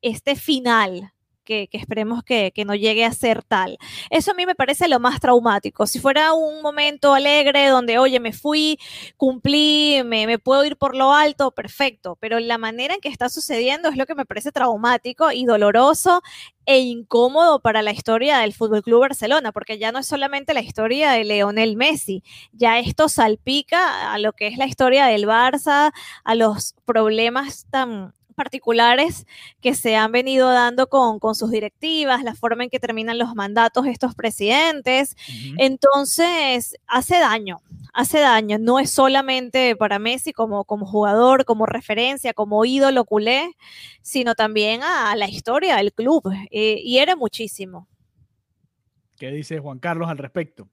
este 0.00 0.34
final 0.34 1.12
que, 1.48 1.68
esperemos 1.72 2.22
que, 2.22 2.52
no 2.66 2.74
llegue 2.74 3.06
a 3.06 3.12
ser 3.12 3.42
tal. 3.42 3.78
Eso 4.10 4.32
a 4.32 4.34
mí 4.34 4.44
me 4.44 4.54
parece 4.54 4.88
lo 4.88 5.00
más 5.00 5.20
traumático. 5.20 5.86
Si 5.86 5.98
fuera 5.98 6.34
un 6.34 6.60
momento 6.60 7.14
alegre 7.14 7.68
donde, 7.68 7.98
oye, 7.98 8.20
me 8.20 8.32
fui, 8.34 8.78
cumplí, 9.16 10.02
me, 10.04 10.26
me, 10.26 10.38
puedo 10.38 10.64
ir 10.64 10.76
por 10.76 10.94
lo 10.94 11.14
alto, 11.14 11.52
perfecto, 11.52 12.16
pero 12.20 12.38
la 12.38 12.58
manera 12.58 12.94
en 12.94 13.00
que 13.00 13.08
está 13.08 13.30
sucediendo 13.30 13.88
es 13.88 13.96
lo 13.96 14.04
que 14.04 14.14
me 14.14 14.26
parece 14.26 14.52
traumático 14.52 15.32
y 15.32 15.46
doloroso 15.46 16.20
e 16.66 16.80
incómodo 16.80 17.60
para 17.60 17.80
la 17.80 17.92
historia 17.92 18.38
del 18.38 18.52
Fútbol 18.52 18.82
Club 18.82 19.00
Barcelona, 19.00 19.52
porque 19.52 19.78
ya 19.78 19.90
no 19.90 20.00
es 20.00 20.06
solamente 20.06 20.52
la 20.52 20.60
historia 20.60 21.12
de 21.12 21.24
Leonel 21.24 21.76
Messi, 21.76 22.22
ya 22.52 22.78
esto 22.78 23.08
salpica 23.08 24.12
a 24.12 24.18
lo 24.18 24.34
que 24.34 24.48
es 24.48 24.58
la 24.58 24.66
historia 24.66 25.06
del 25.06 25.24
Barça, 25.26 25.92
a 26.24 26.34
los 26.34 26.74
problemas 26.84 27.66
tan 27.70 28.12
particulares 28.38 29.26
que 29.60 29.74
se 29.74 29.96
han 29.96 30.12
venido 30.12 30.48
dando 30.48 30.88
con, 30.88 31.18
sus 31.34 31.50
directivas, 31.50 32.22
la 32.22 32.34
forma 32.34 32.64
en 32.64 32.70
que 32.70 32.78
terminan 32.78 33.18
los 33.18 33.34
mandatos 33.34 33.86
estos 33.86 34.14
presidentes. 34.14 35.16
Entonces, 35.58 36.76
hace 36.86 37.18
daño, 37.18 37.58
hace 37.92 38.20
daño. 38.20 38.58
No 38.58 38.78
es 38.78 38.90
solamente 38.90 39.74
para 39.76 39.98
Messi 39.98 40.32
como, 40.32 40.64
como 40.64 40.86
jugador, 40.86 41.44
como 41.44 41.66
referencia, 41.66 42.32
como 42.32 42.64
ídolo 42.64 43.04
culé, 43.04 43.50
sino 44.00 44.34
también 44.34 44.82
a, 44.82 45.16
la 45.16 45.28
historia 45.28 45.76
del 45.76 45.92
club. 45.92 46.22
Eh, 46.50 46.80
y 46.82 46.98
era 46.98 47.16
muchísimo. 47.16 47.88
¿Qué 49.18 49.32
dice 49.32 49.58
Juan 49.58 49.80
Carlos 49.80 50.08
al 50.08 50.18
respecto? 50.18 50.68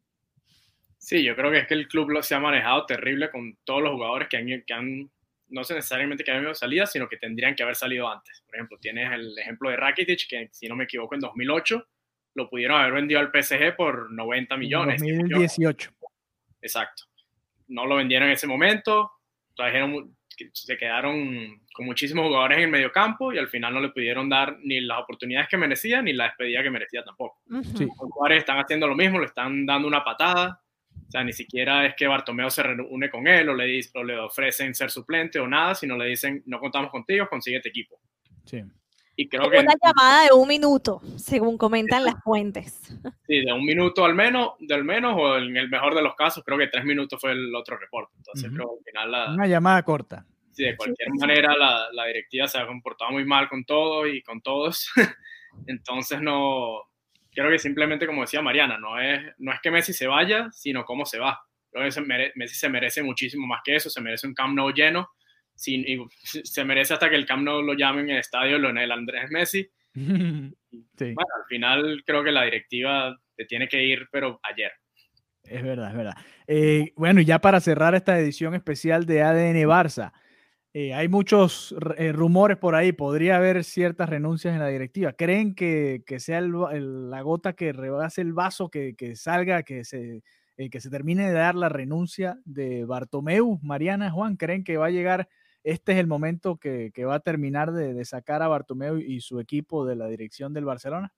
Sí, 1.05 1.23
yo 1.23 1.35
creo 1.35 1.51
que 1.51 1.59
es 1.59 1.67
que 1.67 1.75
el 1.75 1.87
club 1.87 2.09
lo, 2.09 2.23
se 2.23 2.33
ha 2.33 2.39
manejado 2.39 2.85
terrible 2.85 3.29
con 3.29 3.57
todos 3.63 3.83
los 3.83 3.93
jugadores 3.93 4.27
que 4.27 4.37
han, 4.37 4.47
que 4.65 4.73
han 4.73 5.11
no 5.55 5.63
sé 5.63 5.73
necesariamente 5.73 6.23
que 6.23 6.31
hayan 6.31 6.53
salido, 6.53 6.85
sino 6.85 7.07
que 7.07 7.15
tendrían 7.15 7.55
que 7.55 7.63
haber 7.63 7.77
salido 7.77 8.09
antes. 8.11 8.43
Por 8.45 8.55
ejemplo, 8.55 8.77
tienes 8.77 9.09
el 9.13 9.39
ejemplo 9.39 9.69
de 9.69 9.77
Rakitic, 9.77 10.27
que 10.27 10.49
si 10.51 10.67
no 10.67 10.75
me 10.75 10.83
equivoco 10.83 11.15
en 11.15 11.21
2008 11.21 11.87
lo 12.33 12.49
pudieron 12.49 12.81
haber 12.81 12.91
vendido 12.91 13.21
al 13.21 13.31
PSG 13.31 13.77
por 13.77 14.11
90 14.11 14.57
millones. 14.57 15.01
2018. 15.01 15.91
Exacto. 16.61 17.03
No 17.69 17.85
lo 17.85 17.95
vendieron 17.95 18.27
en 18.27 18.33
ese 18.33 18.47
momento, 18.47 19.09
trajeron, 19.55 20.17
se 20.51 20.75
quedaron 20.75 21.61
con 21.73 21.85
muchísimos 21.85 22.27
jugadores 22.27 22.57
en 22.57 22.65
el 22.65 22.69
medio 22.69 22.91
campo 22.91 23.31
y 23.31 23.37
al 23.37 23.47
final 23.47 23.73
no 23.73 23.79
le 23.79 23.89
pudieron 23.89 24.27
dar 24.27 24.57
ni 24.61 24.81
las 24.81 24.99
oportunidades 24.99 25.47
que 25.47 25.55
merecía 25.55 26.01
ni 26.01 26.11
la 26.11 26.25
despedida 26.25 26.61
que 26.61 26.69
merecía 26.69 27.01
tampoco. 27.05 27.41
Los 27.45 27.87
jugadores 27.97 28.39
están 28.39 28.59
haciendo 28.59 28.89
lo 28.89 28.95
mismo, 28.95 29.19
le 29.19 29.27
están 29.27 29.65
dando 29.65 29.87
una 29.87 30.03
patada, 30.03 30.61
o 31.07 31.11
sea, 31.11 31.23
ni 31.23 31.33
siquiera 31.33 31.85
es 31.85 31.95
que 31.95 32.07
Bartomeo 32.07 32.49
se 32.49 32.63
reúne 32.63 33.09
con 33.09 33.27
él 33.27 33.47
o 33.49 33.55
le, 33.55 33.65
dice, 33.65 33.91
o 33.95 34.03
le 34.03 34.17
ofrecen 34.17 34.73
ser 34.73 34.89
suplente 34.89 35.39
o 35.39 35.47
nada, 35.47 35.75
sino 35.75 35.97
le 35.97 36.07
dicen, 36.07 36.43
no 36.45 36.59
contamos 36.59 36.89
contigo, 36.89 37.27
consíguete 37.29 37.69
equipo. 37.69 37.99
Sí. 38.45 38.63
Y 39.15 39.29
creo 39.29 39.49
que... 39.49 39.59
Una 39.59 39.75
llamada 39.81 40.25
de 40.25 40.33
un 40.33 40.47
minuto, 40.47 41.01
según 41.17 41.57
comentan 41.57 42.03
las 42.03 42.15
fuentes. 42.21 42.81
Sí, 43.27 43.45
de 43.45 43.53
un 43.53 43.63
minuto 43.63 44.03
al 44.03 44.13
menos, 44.13 44.53
del 44.59 44.83
menos, 44.83 45.15
o 45.17 45.37
en 45.37 45.55
el 45.55 45.69
mejor 45.69 45.95
de 45.95 46.01
los 46.01 46.15
casos, 46.15 46.43
creo 46.43 46.57
que 46.57 46.67
tres 46.67 46.83
minutos 46.83 47.21
fue 47.21 47.31
el 47.31 47.55
otro 47.55 47.77
reporte. 47.77 48.13
Entonces, 48.17 48.51
creo 48.53 48.67
que 48.67 48.89
al 48.89 48.91
final 48.91 49.11
la... 49.11 49.33
Una 49.33 49.47
llamada 49.47 49.83
corta. 49.83 50.25
Sí, 50.51 50.63
de 50.63 50.75
cualquier 50.75 51.09
manera 51.19 51.55
la, 51.55 51.87
la 51.91 52.05
directiva 52.05 52.47
se 52.47 52.57
ha 52.57 52.65
comportado 52.65 53.11
muy 53.11 53.25
mal 53.25 53.47
con 53.47 53.63
todo 53.63 54.07
y 54.07 54.21
con 54.21 54.41
todos. 54.41 54.89
Entonces, 55.67 56.19
no, 56.19 56.81
creo 57.35 57.51
que 57.51 57.59
simplemente, 57.59 58.07
como 58.07 58.21
decía 58.21 58.41
Mariana, 58.41 58.77
no 58.77 58.99
es, 58.99 59.21
no 59.37 59.51
es 59.51 59.59
que 59.61 59.69
Messi 59.69 59.93
se 59.93 60.07
vaya, 60.07 60.49
sino 60.51 60.85
cómo 60.85 61.05
se 61.05 61.19
va. 61.19 61.39
Creo 61.69 61.89
que 61.89 62.31
Messi 62.35 62.55
se 62.55 62.69
merece 62.69 63.03
muchísimo 63.03 63.45
más 63.45 63.61
que 63.63 63.75
eso, 63.75 63.89
se 63.89 64.01
merece 64.01 64.25
un 64.25 64.33
Camp 64.33 64.55
Nou 64.55 64.71
lleno, 64.71 65.09
sin, 65.53 65.81
y 65.87 65.99
se 66.43 66.63
merece 66.63 66.93
hasta 66.93 67.09
que 67.09 67.15
el 67.15 67.25
Camp 67.25 67.43
Nou 67.43 67.61
lo 67.61 67.73
llamen 67.73 68.09
el 68.09 68.17
estadio 68.17 68.57
Leonel 68.57 68.91
Andrés 68.91 69.29
Messi. 69.29 69.69
Bueno, 70.97 71.31
al 71.37 71.45
final 71.47 72.03
creo 72.05 72.21
que 72.21 72.31
la 72.31 72.43
directiva 72.43 73.17
te 73.33 73.45
tiene 73.45 73.69
que 73.69 73.81
ir, 73.81 74.07
pero 74.11 74.41
ayer. 74.43 74.71
Es 75.43 75.63
verdad, 75.63 75.89
es 75.89 75.95
verdad. 75.95 76.17
Eh, 76.47 76.91
bueno, 76.97 77.21
y 77.21 77.25
ya 77.25 77.39
para 77.39 77.61
cerrar 77.61 77.95
esta 77.95 78.19
edición 78.19 78.55
especial 78.55 79.05
de 79.05 79.21
ADN 79.21 79.55
Barça, 79.67 80.11
eh, 80.77 80.93
hay 80.93 81.07
muchos 81.07 81.73
eh, 81.97 82.11
rumores 82.11 82.57
por 82.57 82.75
ahí, 82.75 82.91
podría 82.91 83.37
haber 83.37 83.63
ciertas 83.63 84.09
renuncias 84.09 84.53
en 84.53 84.59
la 84.59 84.67
directiva. 84.67 85.13
¿Creen 85.13 85.55
que, 85.55 86.03
sea 86.19 86.41
la 86.41 87.21
gota 87.21 87.53
que 87.53 87.71
rebase 87.71 88.19
el 88.19 88.33
vaso, 88.33 88.67
que, 88.67 88.93
salga, 89.15 89.63
que 89.63 89.85
se, 89.85 90.21
eh, 90.57 90.69
que 90.69 90.81
se 90.81 90.89
termine 90.89 91.27
de 91.27 91.31
dar 91.31 91.55
la 91.55 91.69
renuncia 91.69 92.41
de 92.43 92.83
Bartomeu, 92.83 93.57
Mariana, 93.61 94.11
Juan? 94.11 94.35
¿Creen 94.35 94.65
que 94.65 94.75
va 94.75 94.87
a 94.87 94.89
llegar, 94.89 95.29
este 95.63 95.93
es 95.93 95.97
el 95.97 96.07
momento 96.07 96.57
que, 96.57 96.91
va 97.07 97.15
a 97.15 97.19
terminar 97.21 97.71
de, 97.71 97.93
de 97.93 98.03
sacar 98.03 98.41
a 98.41 98.49
Bartomeu 98.49 98.97
y 98.97 99.21
su 99.21 99.39
equipo 99.39 99.85
de 99.85 99.95
la 99.95 100.07
dirección 100.07 100.51
del 100.51 100.65
Barcelona? 100.65 101.13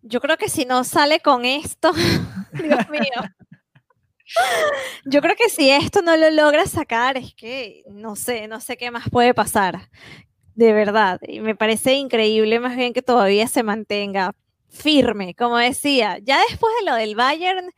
Yo 0.00 0.22
creo 0.22 0.38
que 0.38 0.48
si 0.48 0.64
no 0.64 0.84
sale 0.84 1.20
con 1.20 1.44
esto, 1.44 1.92
Dios 2.54 2.88
mío. 2.88 3.12
Yo 5.04 5.20
creo 5.20 5.36
que 5.36 5.48
si 5.48 5.70
esto 5.70 6.02
no 6.02 6.16
lo 6.16 6.30
logra 6.30 6.66
sacar, 6.66 7.16
es 7.16 7.34
que 7.34 7.82
no 7.88 8.16
sé, 8.16 8.48
no 8.48 8.60
sé 8.60 8.76
qué 8.76 8.90
más 8.90 9.08
puede 9.10 9.34
pasar. 9.34 9.88
De 10.54 10.72
verdad. 10.72 11.20
Y 11.26 11.40
me 11.40 11.54
parece 11.54 11.94
increíble 11.94 12.60
más 12.60 12.76
bien 12.76 12.92
que 12.92 13.02
todavía 13.02 13.46
se 13.46 13.62
mantenga 13.62 14.34
firme, 14.68 15.34
como 15.34 15.56
decía. 15.56 16.18
Ya 16.18 16.40
después 16.48 16.72
de 16.80 16.90
lo 16.90 16.96
del 16.96 17.14
Bayern, 17.14 17.70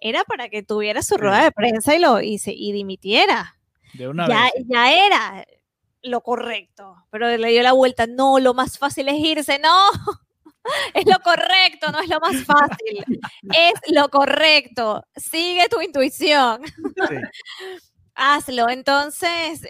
era 0.00 0.22
para 0.24 0.48
que 0.48 0.62
tuviera 0.62 1.02
su 1.02 1.16
rueda 1.16 1.44
de 1.44 1.52
prensa 1.52 1.94
y, 1.94 1.98
lo, 1.98 2.20
y, 2.20 2.40
y 2.44 2.72
dimitiera. 2.72 3.56
De 3.94 4.08
una 4.08 4.28
ya, 4.28 4.42
vez. 4.42 4.64
ya 4.68 5.06
era 5.06 5.46
lo 6.02 6.20
correcto, 6.20 6.94
pero 7.10 7.36
le 7.36 7.48
dio 7.48 7.62
la 7.62 7.72
vuelta. 7.72 8.06
No, 8.06 8.38
lo 8.38 8.54
más 8.54 8.78
fácil 8.78 9.08
es 9.08 9.16
irse. 9.16 9.58
No, 9.58 9.88
es 10.94 11.04
lo 11.06 11.18
correcto, 11.20 11.90
no 11.92 12.00
es 12.00 12.08
lo 12.08 12.20
más 12.20 12.44
fácil. 12.44 13.04
Es 13.54 13.94
lo 13.94 14.08
correcto. 14.08 15.04
Sigue 15.16 15.68
tu 15.68 15.80
intuición. 15.80 16.62
Hazlo. 18.14 18.68
Entonces, 18.68 19.66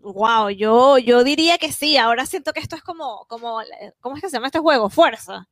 wow, 0.00 0.48
eh, 0.48 0.56
yo, 0.56 0.98
yo 0.98 1.24
diría 1.24 1.58
que 1.58 1.72
sí. 1.72 1.96
Ahora 1.96 2.26
siento 2.26 2.52
que 2.52 2.60
esto 2.60 2.76
es 2.76 2.82
como, 2.82 3.26
como, 3.28 3.60
¿cómo 4.00 4.16
es 4.16 4.22
que 4.22 4.28
se 4.28 4.36
llama 4.36 4.48
este 4.48 4.58
juego? 4.58 4.90
Fuerza. 4.90 5.48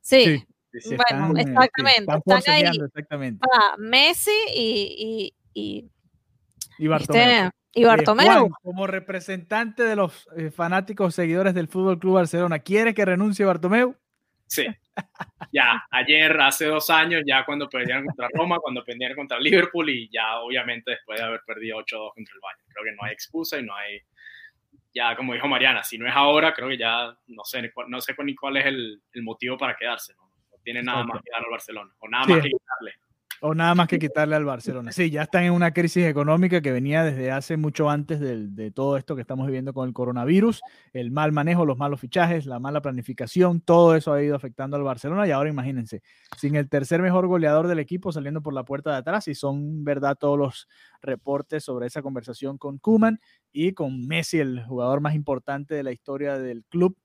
Sí. 0.00 0.44
bueno, 0.72 1.38
exactamente. 1.38 2.12
Están, 2.16 2.54
ahí 2.54 2.62
exactamente. 2.62 3.46
Messi 3.78 4.30
y, 4.54 5.34
y, 5.54 5.90
y, 6.78 6.86
Bartomeu. 6.86 7.50
y 7.72 7.84
Bartomeu. 7.84 8.46
Eh, 8.46 8.50
como 8.62 8.86
representante 8.86 9.82
de 9.84 9.96
los 9.96 10.28
eh, 10.36 10.50
fanáticos 10.50 11.14
seguidores 11.14 11.54
del 11.54 11.68
Fútbol 11.68 11.98
Club 11.98 12.14
Barcelona, 12.14 12.58
¿quiere 12.58 12.94
que 12.94 13.04
renuncie 13.04 13.44
Bartomeu? 13.44 13.96
Sí. 14.46 14.66
Ya, 15.52 15.84
ayer, 15.90 16.40
hace 16.40 16.66
dos 16.66 16.88
años, 16.90 17.22
ya 17.26 17.44
cuando 17.44 17.68
perdieron 17.68 18.04
contra 18.06 18.28
Roma, 18.32 18.58
cuando 18.58 18.84
perdieron 18.84 19.16
contra 19.16 19.38
Liverpool 19.38 19.88
y 19.90 20.08
ya 20.10 20.38
obviamente 20.40 20.92
después 20.92 21.18
de 21.18 21.24
haber 21.24 21.40
perdido 21.46 21.78
8-2 21.78 22.14
contra 22.14 22.34
el 22.34 22.40
Bayern. 22.40 22.68
Creo 22.68 22.84
que 22.84 22.92
no 22.92 23.02
hay 23.02 23.12
excusa 23.12 23.58
y 23.58 23.62
no 23.62 23.74
hay, 23.74 24.00
ya 24.94 25.16
como 25.16 25.34
dijo 25.34 25.48
Mariana, 25.48 25.82
si 25.82 25.98
no 25.98 26.08
es 26.08 26.14
ahora, 26.14 26.54
creo 26.54 26.68
que 26.68 26.78
ya 26.78 27.16
no 27.28 27.44
sé, 27.44 27.72
no 27.88 28.00
sé 28.00 28.14
ni 28.24 28.34
cuál 28.34 28.56
es 28.56 28.66
el, 28.66 29.02
el 29.12 29.22
motivo 29.22 29.56
para 29.56 29.76
quedarse. 29.76 30.14
¿no? 30.14 30.22
no 30.22 30.58
tiene 30.62 30.82
nada 30.82 31.04
más 31.04 31.22
que 31.22 31.30
dar 31.30 31.44
al 31.44 31.50
Barcelona 31.50 31.94
o 31.98 32.08
nada 32.08 32.26
más 32.26 32.42
que 32.42 32.50
quitarle. 32.50 32.94
O 33.40 33.54
nada 33.54 33.74
más 33.74 33.88
que 33.88 33.98
quitarle 33.98 34.36
al 34.36 34.44
Barcelona. 34.44 34.92
Sí, 34.92 35.10
ya 35.10 35.22
están 35.22 35.44
en 35.44 35.52
una 35.52 35.72
crisis 35.72 36.04
económica 36.04 36.60
que 36.60 36.72
venía 36.72 37.04
desde 37.04 37.30
hace 37.30 37.56
mucho 37.56 37.90
antes 37.90 38.20
de, 38.20 38.48
de, 38.48 38.70
todo 38.70 38.96
esto 38.96 39.14
que 39.14 39.20
estamos 39.20 39.46
viviendo 39.46 39.72
con 39.72 39.88
el 39.88 39.94
coronavirus, 39.94 40.60
el 40.92 41.10
mal 41.10 41.32
manejo, 41.32 41.66
los 41.66 41.78
malos 41.78 42.00
fichajes, 42.00 42.46
la 42.46 42.58
mala 42.58 42.80
planificación, 42.80 43.60
todo 43.60 43.94
eso 43.94 44.12
ha 44.12 44.22
ido 44.22 44.36
afectando 44.36 44.76
al 44.76 44.82
Barcelona. 44.82 45.26
Y 45.26 45.30
ahora 45.30 45.50
imagínense, 45.50 46.02
sin 46.36 46.56
el 46.56 46.68
tercer 46.68 47.02
mejor 47.02 47.26
goleador 47.26 47.66
del 47.66 47.78
equipo 47.78 48.12
saliendo 48.12 48.42
por 48.42 48.54
la 48.54 48.64
puerta 48.64 48.90
de 48.90 48.96
atrás 48.96 49.28
y 49.28 49.34
son 49.34 49.84
verdad 49.84 50.16
todos 50.18 50.38
los 50.38 50.68
reportes 51.02 51.64
sobre 51.64 51.86
esa 51.86 52.02
conversación 52.02 52.58
con 52.58 52.78
Kuman 52.78 53.20
y 53.52 53.72
con 53.72 54.06
Messi, 54.06 54.38
el 54.38 54.64
jugador 54.64 55.00
más 55.00 55.14
importante 55.14 55.74
de 55.74 55.82
la 55.82 55.92
historia 55.92 56.38
del 56.38 56.64
club, 56.64 56.96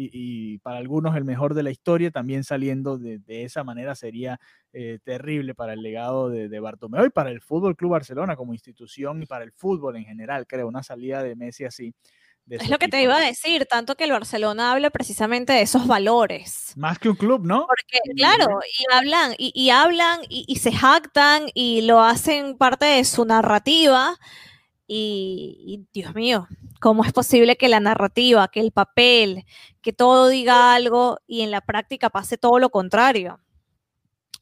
y, 0.00 0.10
y, 0.12 0.58
para 0.58 0.78
algunos 0.78 1.16
el 1.16 1.24
mejor 1.24 1.54
de 1.54 1.64
la 1.64 1.72
historia, 1.72 2.12
también 2.12 2.44
saliendo 2.44 2.98
de, 2.98 3.18
de 3.18 3.42
esa 3.42 3.64
manera 3.64 3.96
sería 3.96 4.38
eh, 4.72 5.00
terrible 5.02 5.56
para 5.56 5.72
el 5.72 5.82
legado 5.82 6.30
de, 6.30 6.48
de, 6.48 6.60
Bartomeu 6.60 7.04
y 7.06 7.10
para 7.10 7.30
el 7.30 7.40
Fútbol 7.40 7.74
Club 7.74 7.90
Barcelona 7.90 8.36
como 8.36 8.54
institución 8.54 9.20
y 9.20 9.26
para 9.26 9.42
el 9.42 9.50
fútbol 9.50 9.96
en 9.96 10.04
general, 10.04 10.46
creo, 10.46 10.68
una 10.68 10.84
salida 10.84 11.24
de 11.24 11.34
Messi 11.34 11.64
así. 11.64 11.92
De 12.46 12.56
es 12.56 12.62
lo 12.62 12.76
equipo. 12.76 12.78
que 12.78 12.88
te 12.88 13.02
iba 13.02 13.16
a 13.16 13.20
decir, 13.20 13.66
tanto 13.66 13.96
que 13.96 14.04
el 14.04 14.12
Barcelona 14.12 14.70
habla 14.70 14.90
precisamente 14.90 15.52
de 15.52 15.62
esos 15.62 15.88
valores. 15.88 16.72
Más 16.76 17.00
que 17.00 17.08
un 17.08 17.16
club, 17.16 17.44
¿no? 17.44 17.66
Porque, 17.66 17.98
claro, 18.16 18.60
y 18.78 18.94
hablan, 18.94 19.34
y, 19.36 19.50
y 19.52 19.70
hablan, 19.70 20.20
y, 20.28 20.44
y 20.46 20.56
se 20.56 20.70
jactan, 20.70 21.46
y 21.54 21.82
lo 21.82 22.00
hacen 22.00 22.56
parte 22.56 22.86
de 22.86 23.04
su 23.04 23.24
narrativa, 23.24 24.16
y, 24.90 25.58
y, 25.66 25.86
Dios 25.92 26.14
mío, 26.14 26.48
¿cómo 26.80 27.04
es 27.04 27.12
posible 27.12 27.56
que 27.56 27.68
la 27.68 27.80
narrativa, 27.80 28.48
que 28.48 28.60
el 28.60 28.72
papel, 28.72 29.44
que 29.88 29.94
todo 29.94 30.28
diga 30.28 30.74
algo 30.74 31.18
y 31.26 31.40
en 31.40 31.50
la 31.50 31.62
práctica 31.62 32.10
pase 32.10 32.36
todo 32.36 32.58
lo 32.58 32.68
contrario? 32.68 33.40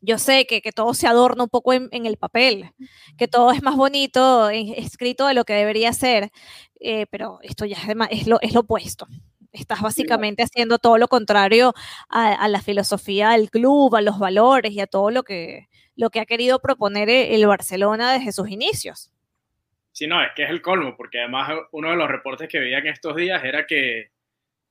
Yo 0.01 0.19
sé 0.19 0.45
que, 0.45 0.61
que 0.61 0.73
todo 0.73 0.93
se 0.93 1.07
adorna 1.07 1.45
un 1.45 1.49
poco 1.49 1.73
en, 1.73 1.89
en, 1.93 2.05
el 2.05 2.17
papel, 2.17 2.73
que 3.17 3.29
todo 3.29 3.53
es 3.53 3.63
más 3.63 3.77
bonito 3.77 4.51
escrito 4.51 5.29
de 5.29 5.35
lo 5.35 5.45
que 5.45 5.53
debería 5.53 5.93
ser, 5.93 6.31
eh, 6.81 7.07
pero 7.13 7.39
esto 7.43 7.65
ya 7.65 7.77
es, 7.77 7.95
es, 8.11 8.27
lo, 8.27 8.41
es 8.41 8.55
lo 8.55 8.63
opuesto. 8.63 9.07
Estás 9.53 9.83
básicamente 9.83 10.43
haciendo 10.43 10.81
todo 10.81 10.99
lo 10.99 11.07
contrario 11.07 11.75
a, 12.09 12.33
a, 12.33 12.49
la 12.49 12.61
filosofía 12.61 13.31
del 13.31 13.49
club, 13.49 13.95
a 13.95 14.01
los 14.01 14.19
valores 14.19 14.73
y 14.73 14.81
a 14.81 14.89
todo 14.89 15.13
lo 15.13 15.23
que, 15.23 15.69
lo 15.95 16.11
que 16.11 16.19
ha 16.19 16.27
querido 16.27 16.59
proponer 16.59 17.09
el 17.09 17.47
Barcelona 17.47 18.15
desde 18.15 18.33
sus 18.33 18.51
inicios. 18.51 19.13
Sí, 19.93 20.09
no, 20.09 20.21
es 20.21 20.31
que 20.35 20.43
es 20.43 20.51
el 20.51 20.61
colmo, 20.61 20.97
porque 20.97 21.21
además 21.21 21.53
uno 21.71 21.91
de 21.91 21.97
los 21.97 22.09
reportes 22.09 22.49
que 22.49 22.59
veía 22.59 22.79
en 22.79 22.89
estos 22.89 23.15
días 23.15 23.45
era 23.45 23.65
que, 23.65 24.11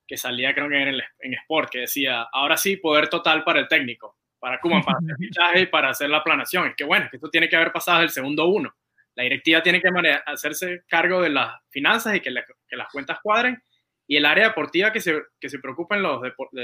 que 0.07 0.17
salía, 0.17 0.53
creo 0.53 0.69
que 0.69 0.81
en, 0.81 0.87
el, 0.87 1.03
en 1.19 1.33
Sport, 1.33 1.69
que 1.71 1.79
decía, 1.79 2.27
ahora 2.31 2.57
sí, 2.57 2.77
poder 2.77 3.07
total 3.07 3.43
para 3.43 3.59
el 3.59 3.67
técnico, 3.67 4.17
para 4.39 4.59
Kuman, 4.59 4.83
para 4.83 4.97
hacer 4.99 5.15
fichaje 5.19 5.61
y 5.61 5.65
para 5.67 5.89
hacer 5.89 6.09
la 6.09 6.23
planación. 6.23 6.67
Es 6.67 6.75
que 6.75 6.83
bueno, 6.83 7.07
que 7.09 7.17
esto 7.17 7.29
tiene 7.29 7.49
que 7.49 7.55
haber 7.55 7.71
pasado 7.71 8.01
del 8.01 8.09
segundo 8.09 8.47
uno. 8.47 8.75
La 9.15 9.23
directiva 9.23 9.63
tiene 9.63 9.81
que 9.81 9.89
hacerse 10.25 10.83
cargo 10.87 11.21
de 11.21 11.29
las 11.29 11.55
finanzas 11.69 12.15
y 12.15 12.19
que, 12.19 12.31
la, 12.31 12.43
que 12.67 12.75
las 12.75 12.89
cuentas 12.89 13.19
cuadren, 13.23 13.61
y 14.07 14.17
el 14.17 14.25
área 14.25 14.49
deportiva 14.49 14.91
que 14.91 14.99
se, 14.99 15.23
que 15.39 15.49
se 15.49 15.59
preocupen 15.59 16.01
los, 16.01 16.21
de, 16.21 16.33
de, 16.51 16.63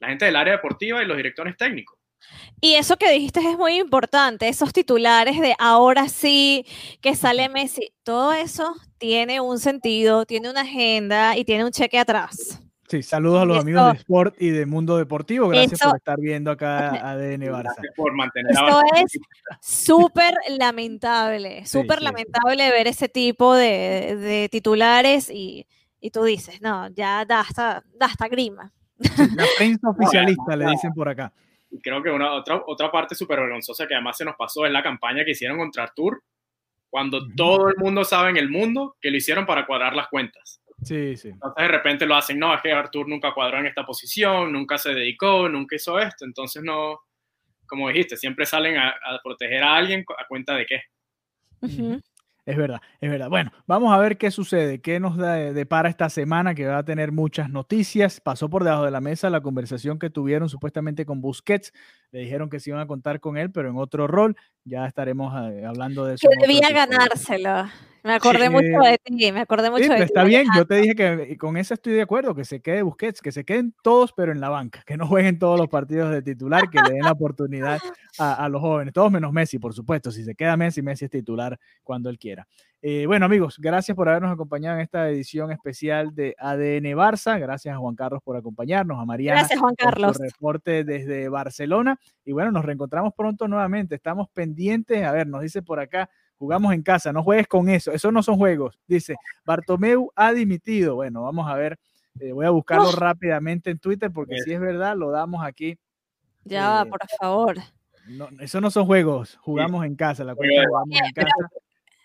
la 0.00 0.08
gente 0.08 0.24
del 0.26 0.36
área 0.36 0.54
deportiva 0.54 1.02
y 1.02 1.06
los 1.06 1.16
directores 1.16 1.56
técnicos. 1.56 1.98
Y 2.60 2.74
eso 2.74 2.96
que 2.96 3.10
dijiste 3.12 3.40
es 3.40 3.56
muy 3.56 3.78
importante, 3.78 4.48
esos 4.48 4.72
titulares 4.72 5.40
de 5.40 5.54
ahora 5.58 6.08
sí 6.08 6.66
que 7.00 7.14
sale 7.14 7.48
Messi, 7.48 7.92
todo 8.02 8.32
eso 8.32 8.74
tiene 8.98 9.40
un 9.40 9.58
sentido, 9.58 10.26
tiene 10.26 10.50
una 10.50 10.62
agenda 10.62 11.36
y 11.36 11.44
tiene 11.44 11.64
un 11.64 11.70
cheque 11.70 11.98
atrás. 11.98 12.60
Sí, 12.88 13.02
saludos 13.02 13.42
a 13.42 13.44
los 13.44 13.56
eso, 13.58 13.62
amigos 13.62 13.92
de 13.92 13.98
Sport 13.98 14.34
y 14.40 14.48
de 14.48 14.64
Mundo 14.64 14.96
Deportivo. 14.96 15.48
Gracias 15.48 15.74
eso, 15.74 15.90
por 15.90 15.98
estar 15.98 16.18
viendo 16.18 16.50
acá 16.50 16.88
ADN 17.10 17.42
Barça. 17.42 17.76
Por 17.94 18.14
mantener 18.14 18.50
Esto 18.50 18.80
es 18.96 19.18
súper 19.60 20.34
lamentable, 20.58 21.66
súper 21.66 21.98
sí, 21.98 22.04
lamentable 22.04 22.64
sí. 22.64 22.70
ver 22.70 22.86
ese 22.86 23.08
tipo 23.10 23.54
de, 23.54 24.16
de 24.16 24.48
titulares 24.50 25.28
y, 25.28 25.66
y, 26.00 26.10
tú 26.10 26.24
dices, 26.24 26.62
no, 26.62 26.88
ya 26.88 27.26
da 27.26 27.40
hasta, 27.40 27.84
da 27.94 28.06
hasta 28.06 28.26
grima. 28.28 28.72
la 28.98 29.44
prensa 29.58 29.88
oficialista, 29.90 30.56
le 30.56 30.70
dicen 30.70 30.92
por 30.94 31.10
acá. 31.10 31.30
Y 31.70 31.80
creo 31.80 32.02
que 32.02 32.10
una 32.10 32.32
otra, 32.32 32.62
otra 32.66 32.90
parte 32.90 33.14
súper 33.14 33.40
vergonzosa 33.40 33.86
que 33.86 33.94
además 33.94 34.16
se 34.16 34.24
nos 34.24 34.36
pasó 34.36 34.64
es 34.64 34.72
la 34.72 34.82
campaña 34.82 35.24
que 35.24 35.32
hicieron 35.32 35.58
contra 35.58 35.84
Artur, 35.84 36.22
cuando 36.90 37.20
todo 37.36 37.68
el 37.68 37.76
mundo 37.76 38.04
sabe 38.04 38.30
en 38.30 38.38
el 38.38 38.48
mundo 38.48 38.96
que 39.00 39.10
lo 39.10 39.16
hicieron 39.18 39.44
para 39.44 39.66
cuadrar 39.66 39.94
las 39.94 40.08
cuentas. 40.08 40.62
Sí, 40.82 41.16
sí. 41.16 41.28
Entonces 41.28 41.62
de 41.62 41.68
repente 41.68 42.06
lo 42.06 42.14
hacen, 42.14 42.38
no, 42.38 42.54
es 42.54 42.62
que 42.62 42.72
Artur 42.72 43.08
nunca 43.08 43.34
cuadró 43.34 43.58
en 43.58 43.66
esta 43.66 43.84
posición, 43.84 44.52
nunca 44.52 44.78
se 44.78 44.94
dedicó, 44.94 45.48
nunca 45.48 45.76
hizo 45.76 45.98
esto, 45.98 46.24
entonces 46.24 46.62
no, 46.62 47.00
como 47.66 47.88
dijiste, 47.88 48.16
siempre 48.16 48.46
salen 48.46 48.76
a, 48.76 48.90
a 48.90 49.20
proteger 49.22 49.62
a 49.62 49.76
alguien 49.76 50.04
a 50.16 50.26
cuenta 50.26 50.54
de 50.54 50.66
qué. 50.66 50.82
Uh 51.60 51.66
-huh. 51.66 52.02
Es 52.48 52.56
verdad, 52.56 52.80
es 53.02 53.10
verdad. 53.10 53.28
Bueno, 53.28 53.52
vamos 53.66 53.92
a 53.92 53.98
ver 53.98 54.16
qué 54.16 54.30
sucede, 54.30 54.80
qué 54.80 55.00
nos 55.00 55.18
da, 55.18 55.34
depara 55.34 55.90
esta 55.90 56.08
semana, 56.08 56.54
que 56.54 56.64
va 56.64 56.78
a 56.78 56.82
tener 56.82 57.12
muchas 57.12 57.50
noticias. 57.50 58.22
Pasó 58.22 58.48
por 58.48 58.64
debajo 58.64 58.86
de 58.86 58.90
la 58.90 59.02
mesa 59.02 59.28
la 59.28 59.42
conversación 59.42 59.98
que 59.98 60.08
tuvieron 60.08 60.48
supuestamente 60.48 61.04
con 61.04 61.20
Busquets. 61.20 61.74
Le 62.10 62.20
dijeron 62.20 62.48
que 62.48 62.60
se 62.60 62.70
iban 62.70 62.80
a 62.80 62.86
contar 62.86 63.20
con 63.20 63.36
él, 63.36 63.50
pero 63.50 63.70
en 63.70 63.76
otro 63.76 64.06
rol. 64.06 64.36
Ya 64.64 64.86
estaremos 64.86 65.32
eh, 65.50 65.64
hablando 65.64 66.04
de 66.04 66.14
eso. 66.14 66.28
Que 66.28 66.46
debía 66.46 66.70
ganárselo. 66.70 67.68
Me 68.04 68.14
acordé 68.14 68.44
sí, 68.44 68.50
mucho 68.50 68.78
de 68.84 68.98
ti, 69.02 69.32
me 69.32 69.40
acordé 69.40 69.70
mucho 69.70 69.84
sí, 69.84 69.90
de 69.90 69.96
ti. 69.96 70.02
Está 70.02 70.24
bien, 70.24 70.46
yo 70.56 70.64
te 70.64 70.76
dije 70.76 70.94
que 70.94 71.36
con 71.36 71.56
eso 71.56 71.74
estoy 71.74 71.94
de 71.94 72.02
acuerdo, 72.02 72.34
que 72.34 72.44
se 72.44 72.60
quede 72.60 72.82
Busquets, 72.82 73.20
que 73.20 73.32
se 73.32 73.44
queden 73.44 73.74
todos, 73.82 74.12
pero 74.12 74.32
en 74.32 74.40
la 74.40 74.48
banca, 74.48 74.82
que 74.86 74.96
no 74.96 75.06
jueguen 75.06 75.38
todos 75.38 75.58
los 75.58 75.68
partidos 75.68 76.10
de 76.12 76.22
titular, 76.22 76.70
que 76.70 76.80
le 76.80 76.94
den 76.94 77.02
la 77.02 77.12
oportunidad 77.12 77.80
a, 78.18 78.44
a 78.44 78.48
los 78.48 78.60
jóvenes, 78.60 78.94
todos 78.94 79.10
menos 79.10 79.32
Messi, 79.32 79.58
por 79.58 79.74
supuesto. 79.74 80.10
Si 80.10 80.24
se 80.24 80.34
queda 80.34 80.56
Messi, 80.56 80.80
Messi 80.80 81.06
es 81.06 81.10
titular 81.10 81.58
cuando 81.82 82.08
él 82.08 82.18
quiera. 82.18 82.46
Eh, 82.80 83.06
bueno, 83.06 83.26
amigos, 83.26 83.56
gracias 83.58 83.96
por 83.96 84.08
habernos 84.08 84.32
acompañado 84.32 84.76
en 84.76 84.82
esta 84.82 85.08
edición 85.10 85.50
especial 85.50 86.14
de 86.14 86.36
ADN 86.38 86.96
Barça. 86.96 87.38
Gracias 87.40 87.74
a 87.74 87.78
Juan 87.78 87.96
Carlos 87.96 88.22
por 88.22 88.36
acompañarnos, 88.36 89.00
a 89.00 89.04
Mariana 89.04 89.40
gracias, 89.40 89.58
Juan 89.58 89.74
Carlos. 89.74 90.16
por 90.16 90.16
su 90.16 90.22
reporte 90.22 90.84
desde 90.84 91.28
Barcelona. 91.28 91.98
Y 92.24 92.32
bueno, 92.32 92.52
nos 92.52 92.64
reencontramos 92.64 93.14
pronto 93.14 93.48
nuevamente. 93.48 93.96
Estamos 93.96 94.28
pendientes. 94.28 95.04
A 95.04 95.10
ver, 95.10 95.26
nos 95.26 95.42
dice 95.42 95.60
por 95.60 95.80
acá, 95.80 96.08
jugamos 96.36 96.72
en 96.72 96.82
casa, 96.82 97.12
no 97.12 97.24
juegues 97.24 97.48
con 97.48 97.68
eso. 97.68 97.90
Eso 97.90 98.12
no 98.12 98.22
son 98.22 98.36
juegos. 98.36 98.78
Dice, 98.86 99.16
Bartomeu 99.44 100.12
ha 100.14 100.32
dimitido. 100.32 100.94
Bueno, 100.94 101.24
vamos 101.24 101.48
a 101.48 101.54
ver. 101.56 101.80
Eh, 102.20 102.32
voy 102.32 102.46
a 102.46 102.50
buscarlo 102.50 102.92
rápidamente 102.92 103.70
en 103.70 103.78
Twitter 103.78 104.12
porque 104.12 104.38
si 104.44 104.52
es 104.52 104.60
verdad, 104.60 104.96
lo 104.96 105.10
damos 105.10 105.44
aquí. 105.44 105.78
Ya 106.44 106.60
eh, 106.60 106.68
va, 106.68 106.84
por 106.84 107.00
favor. 107.18 107.56
No, 108.08 108.28
eso 108.40 108.60
no 108.60 108.70
son 108.70 108.86
juegos, 108.86 109.36
jugamos 109.42 109.82
sí. 109.82 109.88
en 109.88 109.96
casa, 109.96 110.24
la 110.24 110.34
cuenta 110.34 110.64
jugamos 110.66 110.98
en 110.98 111.12
casa. 111.12 111.48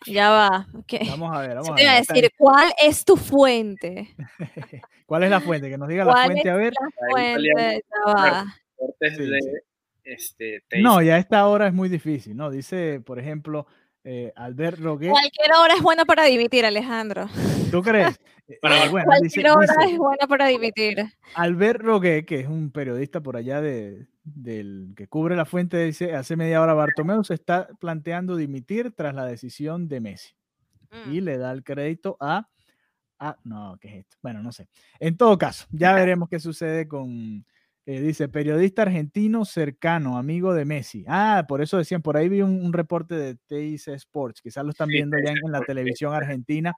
Ya 0.06 0.30
va. 0.30 0.68
Okay. 0.80 1.08
Vamos 1.10 1.36
a 1.36 1.42
ver, 1.42 1.56
vamos 1.56 1.70
a 1.70 1.74
ver. 1.74 1.88
a 1.88 1.96
decir, 1.96 2.30
¿cuál 2.38 2.72
es 2.82 3.06
tu 3.06 3.16
fuente? 3.16 4.10
¿Cuál 5.06 5.24
es 5.24 5.30
la 5.30 5.42
fuente? 5.42 5.70
Que 5.70 5.78
nos 5.78 5.88
diga 5.88 6.06
la 6.06 6.26
fuente, 6.26 6.50
a 6.50 6.56
ver. 6.56 6.74
La 6.80 7.12
fuente, 7.12 7.84
ya 8.06 8.14
va. 8.14 8.46
Sí, 9.00 9.32
este, 10.06 10.64
no, 10.82 11.02
ya 11.02 11.16
a 11.16 11.18
esta 11.18 11.48
hora 11.48 11.68
es 11.68 11.74
muy 11.74 11.88
difícil, 11.88 12.36
¿no? 12.36 12.52
Dice, 12.52 13.02
por 13.06 13.20
ejemplo, 13.20 13.68
eh, 14.04 14.34
Albert 14.36 14.80
Roguet. 14.80 15.10
Cualquier 15.10 15.52
hora 15.54 15.76
es 15.76 15.82
buena 15.82 16.06
para 16.06 16.26
dimitir, 16.26 16.66
Alejandro. 16.66 17.28
¿Tú 17.72 17.82
crees? 17.82 18.20
Pero, 18.62 18.92
bueno, 18.92 19.06
Cualquier 19.06 19.46
dice, 19.46 19.52
hora 19.52 19.74
dice, 19.80 19.94
es 19.94 19.98
buena 19.98 20.28
para 20.28 20.48
dimitir. 20.48 21.06
Albert 21.36 21.82
Roguet, 21.82 22.26
que 22.26 22.42
es 22.42 22.48
un 22.48 22.72
periodista 22.72 23.22
por 23.22 23.38
allá 23.38 23.62
de, 23.62 24.08
del 24.24 24.94
que 24.96 25.08
cubre 25.08 25.36
la 25.36 25.46
fuente, 25.46 25.84
dice, 25.84 26.14
hace 26.14 26.36
media 26.36 26.62
hora 26.62 26.74
Bartomeu 26.74 27.24
se 27.24 27.34
está 27.34 27.70
planteando 27.80 28.36
dimitir 28.36 28.92
tras 28.94 29.16
la 29.16 29.26
decisión 29.26 29.88
de 29.88 30.02
Messi. 30.02 30.36
Mm. 30.92 31.14
Y 31.14 31.22
le 31.22 31.38
da 31.38 31.52
el 31.52 31.64
crédito 31.64 32.18
a, 32.20 32.50
a... 33.20 33.38
No, 33.44 33.78
¿qué 33.80 33.88
es 33.88 33.94
esto? 34.02 34.18
Bueno, 34.22 34.44
no 34.44 34.52
sé. 34.52 34.68
En 35.00 35.16
todo 35.16 35.38
caso, 35.38 35.66
ya 35.72 35.94
veremos 35.94 36.30
qué 36.30 36.40
sucede 36.40 36.88
con... 36.88 37.46
Eh, 37.86 38.00
dice, 38.00 38.30
periodista 38.30 38.84
argentino 38.84 39.44
cercano, 39.44 40.18
amigo 40.18 40.54
de 40.54 40.64
Messi. 40.64 41.04
Ah, 41.08 41.44
por 41.48 41.62
eso 41.62 41.78
decían, 41.78 42.02
por 42.02 42.16
ahí 42.16 42.30
vi 42.30 42.42
un, 42.42 42.64
un 42.64 42.72
reporte 42.72 43.16
de 43.16 43.36
TIC 43.36 43.90
Sports, 43.90 44.42
quizás 44.42 44.64
lo 44.64 44.70
están 44.70 44.88
sí, 44.88 44.94
viendo 44.94 45.18
ya 45.18 45.32
en, 45.32 45.52
la 45.52 45.60
televisión 45.62 46.14
argentina 46.14 46.74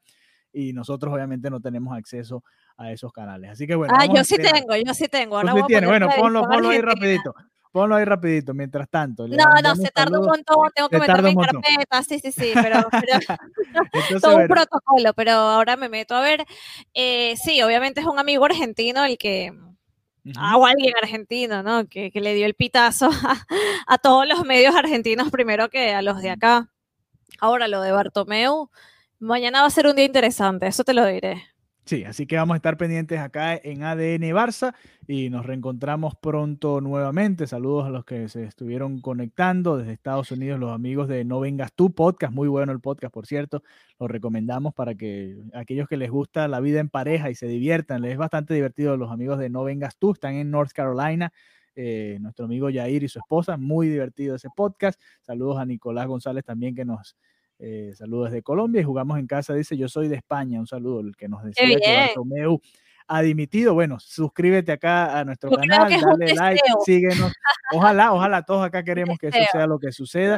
y 0.51 0.73
nosotros 0.73 1.13
obviamente 1.13 1.51
no 1.51 1.59
tenemos 1.59 1.95
acceso 1.95 2.43
a 2.77 2.91
esos 2.91 3.11
canales. 3.11 3.51
Así 3.51 3.67
que 3.67 3.75
bueno. 3.75 3.93
Ah, 3.95 4.07
yo 4.07 4.23
sí 4.23 4.37
tengo, 4.37 4.75
yo 4.83 4.93
sí 4.95 5.07
tengo. 5.07 5.37
Ahora 5.37 5.53
sí 5.53 5.61
tiene. 5.67 5.85
Bueno, 5.85 6.09
ponlo, 6.17 6.41
ponlo 6.41 6.69
ahí 6.69 6.81
rapidito. 6.81 7.35
Ponlo 7.71 7.97
ahí 7.97 8.05
rapidito, 8.05 8.53
mientras 8.53 8.89
tanto. 8.89 9.27
No, 9.27 9.43
no, 9.61 9.75
se 9.75 9.91
tarda 9.91 10.17
un 10.17 10.25
montón, 10.25 10.69
tengo 10.73 10.87
que 10.87 10.97
meterme 10.97 11.31
en 11.31 11.35
carpeta, 11.35 12.03
sí, 12.03 12.19
sí, 12.19 12.31
sí, 12.31 12.51
pero, 12.53 12.87
pero 12.89 13.19
Entonces, 13.91 14.21
todo 14.21 14.37
un 14.37 14.47
protocolo, 14.47 15.13
pero 15.13 15.31
ahora 15.33 15.75
me 15.75 15.89
meto 15.89 16.15
a 16.15 16.21
ver. 16.21 16.45
Eh, 16.93 17.35
sí, 17.35 17.61
obviamente 17.61 17.99
es 17.99 18.07
un 18.07 18.17
amigo 18.17 18.45
argentino 18.45 19.03
el 19.03 19.17
que 19.17 19.51
Ah, 20.35 20.57
o 20.57 20.65
alguien 20.65 20.93
argentino, 21.01 21.61
¿no? 21.61 21.87
Que, 21.87 22.09
que, 22.11 22.19
le 22.19 22.33
dio 22.33 22.45
el 22.45 22.55
pitazo 22.55 23.09
a, 23.11 23.45
a, 23.87 23.97
todos 23.99 24.27
los 24.27 24.43
medios 24.43 24.75
argentinos 24.75 25.29
primero 25.29 25.69
que 25.69 25.93
a 25.93 26.01
los 26.01 26.21
de 26.21 26.31
acá. 26.31 26.69
Ahora 27.39 27.67
lo 27.67 27.81
de 27.81 27.91
Bartomeu, 27.91 28.69
mañana 29.19 29.61
va 29.61 29.67
a 29.67 29.71
ser 29.71 29.87
un 29.87 29.95
día 29.95 30.05
interesante, 30.05 30.67
eso 30.67 30.83
te 30.83 30.93
lo 30.93 31.05
diré. 31.05 31.43
Sí, 31.87 32.03
así 32.03 32.25
que 32.25 32.35
vamos 32.35 32.55
a 32.55 32.57
estar 32.57 32.77
pendientes 32.77 33.19
acá 33.19 33.55
en 33.55 33.83
ADN 33.83 34.23
Barça 34.33 34.73
y 35.05 35.29
nos 35.29 35.45
reencontramos 35.45 36.15
pronto 36.15 36.81
nuevamente. 36.81 37.45
Saludos 37.45 37.85
a 37.85 37.89
los 37.91 38.03
que 38.05 38.27
se 38.27 38.43
estuvieron 38.43 39.01
conectando 39.01 39.77
desde 39.77 39.93
Estados 39.93 40.31
Unidos, 40.31 40.59
los 40.59 40.71
amigos 40.73 41.07
de 41.07 41.23
No 41.25 41.39
Vengas 41.39 41.73
Tú 41.73 41.93
Podcast, 41.93 42.33
muy 42.33 42.47
bueno 42.47 42.71
el 42.71 42.79
podcast, 42.79 43.13
por 43.13 43.27
cierto, 43.27 43.61
lo 43.99 44.07
recomendamos 44.07 44.73
para 44.73 44.95
que 44.95 45.37
aquellos 45.53 45.87
que 45.87 45.97
les 45.97 46.09
gusta 46.09 46.47
la 46.47 46.59
vida 46.59 46.79
en 46.79 46.89
pareja 46.89 47.29
y 47.29 47.35
se 47.35 47.45
diviertan, 47.45 48.01
les 48.01 48.13
es 48.13 48.17
bastante 48.17 48.55
divertido 48.55 48.97
los 48.97 49.11
amigos 49.11 49.37
de 49.37 49.51
No 49.51 49.63
Vengas 49.63 49.95
Tú, 49.95 50.13
están 50.13 50.33
en 50.33 50.49
North 50.49 50.71
Carolina. 50.71 51.31
Eh, 51.77 52.17
nuestro 52.21 52.45
amigo 52.45 52.69
Yair 52.69 53.03
y 53.03 53.09
su 53.09 53.19
esposa, 53.19 53.57
muy 53.57 53.89
divertido 53.89 54.35
ese 54.35 54.47
podcast. 54.55 54.99
Saludos 55.21 55.59
a 55.59 55.65
Nicolás 55.65 56.07
González 56.07 56.45
también 56.45 56.73
que 56.73 56.85
nos 56.85 57.17
eh, 57.59 57.93
saludos 57.95 58.31
desde 58.31 58.43
Colombia 58.43 58.81
y 58.81 58.83
jugamos 58.83 59.17
en 59.19 59.27
casa. 59.27 59.53
Dice, 59.53 59.77
yo 59.77 59.87
soy 59.87 60.07
de 60.07 60.15
España. 60.15 60.59
Un 60.59 60.67
saludo, 60.67 61.01
el 61.01 61.15
que 61.15 61.27
nos 61.27 61.43
decía 61.43 61.77
que 61.79 61.95
Bartomeu 61.95 62.59
ha 63.07 63.21
dimitido. 63.21 63.73
Bueno, 63.73 63.99
suscríbete 63.99 64.71
acá 64.71 65.19
a 65.19 65.23
nuestro 65.25 65.51
canal, 65.51 65.91
dale 65.91 66.33
like, 66.33 66.61
síguenos. 66.85 67.31
Ojalá, 67.71 68.13
ojalá 68.13 68.43
todos 68.43 68.65
acá 68.65 68.83
queremos 68.85 69.17
que 69.17 69.27
eso 69.27 69.39
sea 69.51 69.67
lo 69.67 69.79
que 69.79 69.91
suceda 69.91 70.37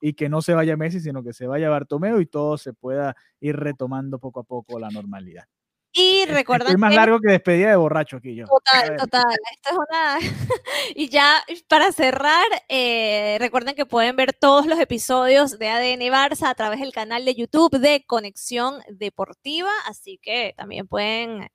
y 0.00 0.14
que 0.14 0.28
no 0.28 0.42
se 0.42 0.54
vaya 0.54 0.76
Messi, 0.76 1.00
sino 1.00 1.22
que 1.22 1.32
se 1.32 1.46
vaya 1.46 1.70
Bartomeu 1.70 2.20
y 2.20 2.26
todo 2.26 2.56
se 2.56 2.72
pueda 2.72 3.16
ir 3.40 3.56
retomando 3.56 4.18
poco 4.18 4.40
a 4.40 4.44
poco 4.44 4.78
la 4.78 4.90
normalidad. 4.90 5.44
Y 5.92 6.26
recuerda. 6.26 6.70
Es 6.70 6.78
más 6.78 6.94
largo 6.94 7.18
que 7.20 7.32
despedida 7.32 7.70
de 7.70 7.76
borracho 7.76 8.18
aquí 8.18 8.34
yo. 8.34 8.46
Total, 8.46 8.96
total. 8.96 9.36
Esto 9.52 9.70
es 9.70 9.76
una. 9.88 10.18
y 10.94 11.08
ya 11.08 11.42
para 11.66 11.92
cerrar, 11.92 12.46
eh, 12.68 13.36
recuerden 13.40 13.74
que 13.74 13.86
pueden 13.86 14.14
ver 14.16 14.32
todos 14.32 14.66
los 14.66 14.78
episodios 14.78 15.58
de 15.58 15.68
ADN 15.68 16.12
Barça 16.12 16.48
a 16.48 16.54
través 16.54 16.80
del 16.80 16.92
canal 16.92 17.24
de 17.24 17.34
YouTube 17.34 17.78
de 17.78 18.04
Conexión 18.06 18.80
Deportiva. 18.90 19.70
Así 19.86 20.18
que 20.22 20.54
también 20.56 20.86
pueden 20.86 21.48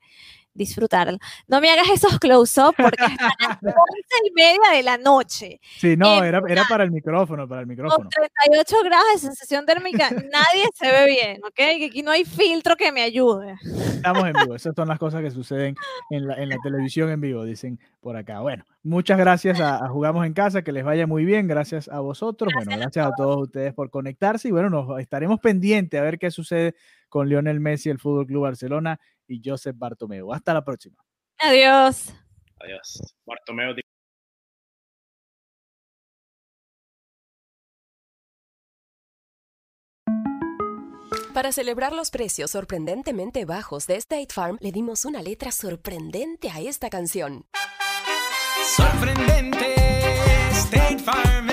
disfrutarlo. 0.54 1.18
No 1.48 1.62
me 1.62 1.70
hagas 1.72 1.90
esos 1.90 2.20
close-up 2.20 2.76
porque 2.78 3.04
están 3.04 3.30
a 3.40 3.48
las 3.50 3.58
once 3.64 4.16
y 4.26 4.32
media 4.32 4.72
de 4.74 4.84
la 4.84 4.98
noche. 4.98 5.60
Sí, 5.78 5.96
no, 5.98 6.24
era, 6.24 6.42
era 6.48 6.66
para 6.70 6.84
el 6.84 6.92
micrófono, 6.92 7.48
para 7.48 7.62
el 7.62 7.68
micrófono. 7.68 7.96
Con 7.96 8.10
38 8.10 8.76
grados 8.84 9.08
de 9.14 9.20
sensación 9.20 9.66
térmica, 9.66 10.10
nadie 10.12 10.66
se 10.74 10.92
ve 10.92 11.06
bien, 11.06 11.42
¿ok? 11.44 11.56
Que 11.56 11.86
aquí 11.86 12.04
no 12.04 12.12
hay 12.12 12.26
filtro 12.26 12.76
que 12.76 12.92
me 12.92 13.02
ayude. 13.02 13.56
Estamos 13.64 14.26
en 14.26 14.34
vivo, 14.34 14.56
esas 14.56 14.76
son 14.76 14.88
las 14.88 15.00
cosas 15.00 15.22
que 15.22 15.32
suceden 15.32 15.76
en 16.10 16.28
la, 16.28 16.36
en 16.36 16.50
la 16.50 16.58
televisión 16.58 17.10
en 17.10 17.22
vivo, 17.22 17.44
dicen 17.44 17.80
por 18.02 18.18
acá. 18.18 18.42
Bueno, 18.42 18.66
muchas 18.84 19.18
gracias 19.18 19.60
a, 19.60 19.88
Jugamos 19.88 20.26
en 20.26 20.34
Casa, 20.34 20.62
que 20.62 20.72
les 20.72 20.84
vaya 20.84 21.08
muy 21.08 21.26
bien, 21.26 21.48
gracias 21.48 21.88
a 21.88 22.00
vosotros, 22.00 22.52
bueno, 22.54 22.72
gracias 22.78 23.08
a 23.08 23.12
todos 23.16 23.44
ustedes 23.44 23.74
por 23.74 23.90
conectarse 23.90 24.50
y 24.50 24.52
bueno, 24.52 24.70
nos 24.70 25.00
estaremos 25.00 25.40
pendientes 25.40 26.00
a 26.00 26.04
ver 26.04 26.20
qué 26.20 26.32
sucede 26.32 26.76
con 27.14 27.30
Lionel 27.30 27.60
Messi, 27.60 27.92
el 27.92 28.00
Fútbol 28.00 28.26
Club 28.26 28.42
Barcelona 28.42 29.00
y 29.28 29.40
Joseph 29.46 29.76
Bartomeu. 29.78 30.34
Hasta 30.34 30.52
la 30.52 30.66
próxima. 30.66 30.98
Adiós. 31.38 32.12
Adiós. 32.60 33.16
Bartomeu. 33.24 33.76
Para 41.36 41.52
celebrar 41.52 41.94
los 41.94 42.10
precios 42.10 42.50
sorprendentemente 42.50 43.46
bajos 43.46 43.86
de 43.86 43.98
State 43.98 44.34
Farm, 44.34 44.58
le 44.60 44.72
dimos 44.72 45.06
una 45.06 45.22
letra 45.22 45.52
sorprendente 45.52 46.50
a 46.50 46.62
esta 46.62 46.90
canción. 46.90 47.46
Sorprendente, 48.76 49.76
State 50.50 50.98
Farm 50.98 51.53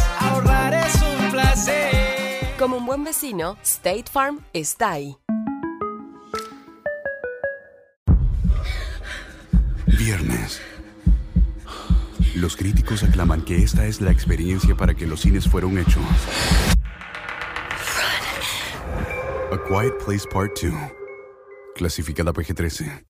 Como 2.61 2.77
un 2.77 2.85
buen 2.85 3.03
vecino, 3.03 3.57
State 3.63 4.05
Farm 4.11 4.39
está 4.53 4.91
ahí. 4.91 5.17
Viernes. 9.87 10.61
Los 12.35 12.55
críticos 12.55 13.01
aclaman 13.01 13.41
que 13.41 13.63
esta 13.63 13.87
es 13.87 13.99
la 13.99 14.11
experiencia 14.11 14.75
para 14.75 14.93
que 14.93 15.07
los 15.07 15.21
cines 15.21 15.49
fueron 15.49 15.79
hechos. 15.79 16.03
A 19.51 19.57
Quiet 19.67 19.97
Place 20.05 20.27
Part 20.31 20.51
2. 20.61 20.71
Clasificada 21.73 22.31
PG-13. 22.31 23.05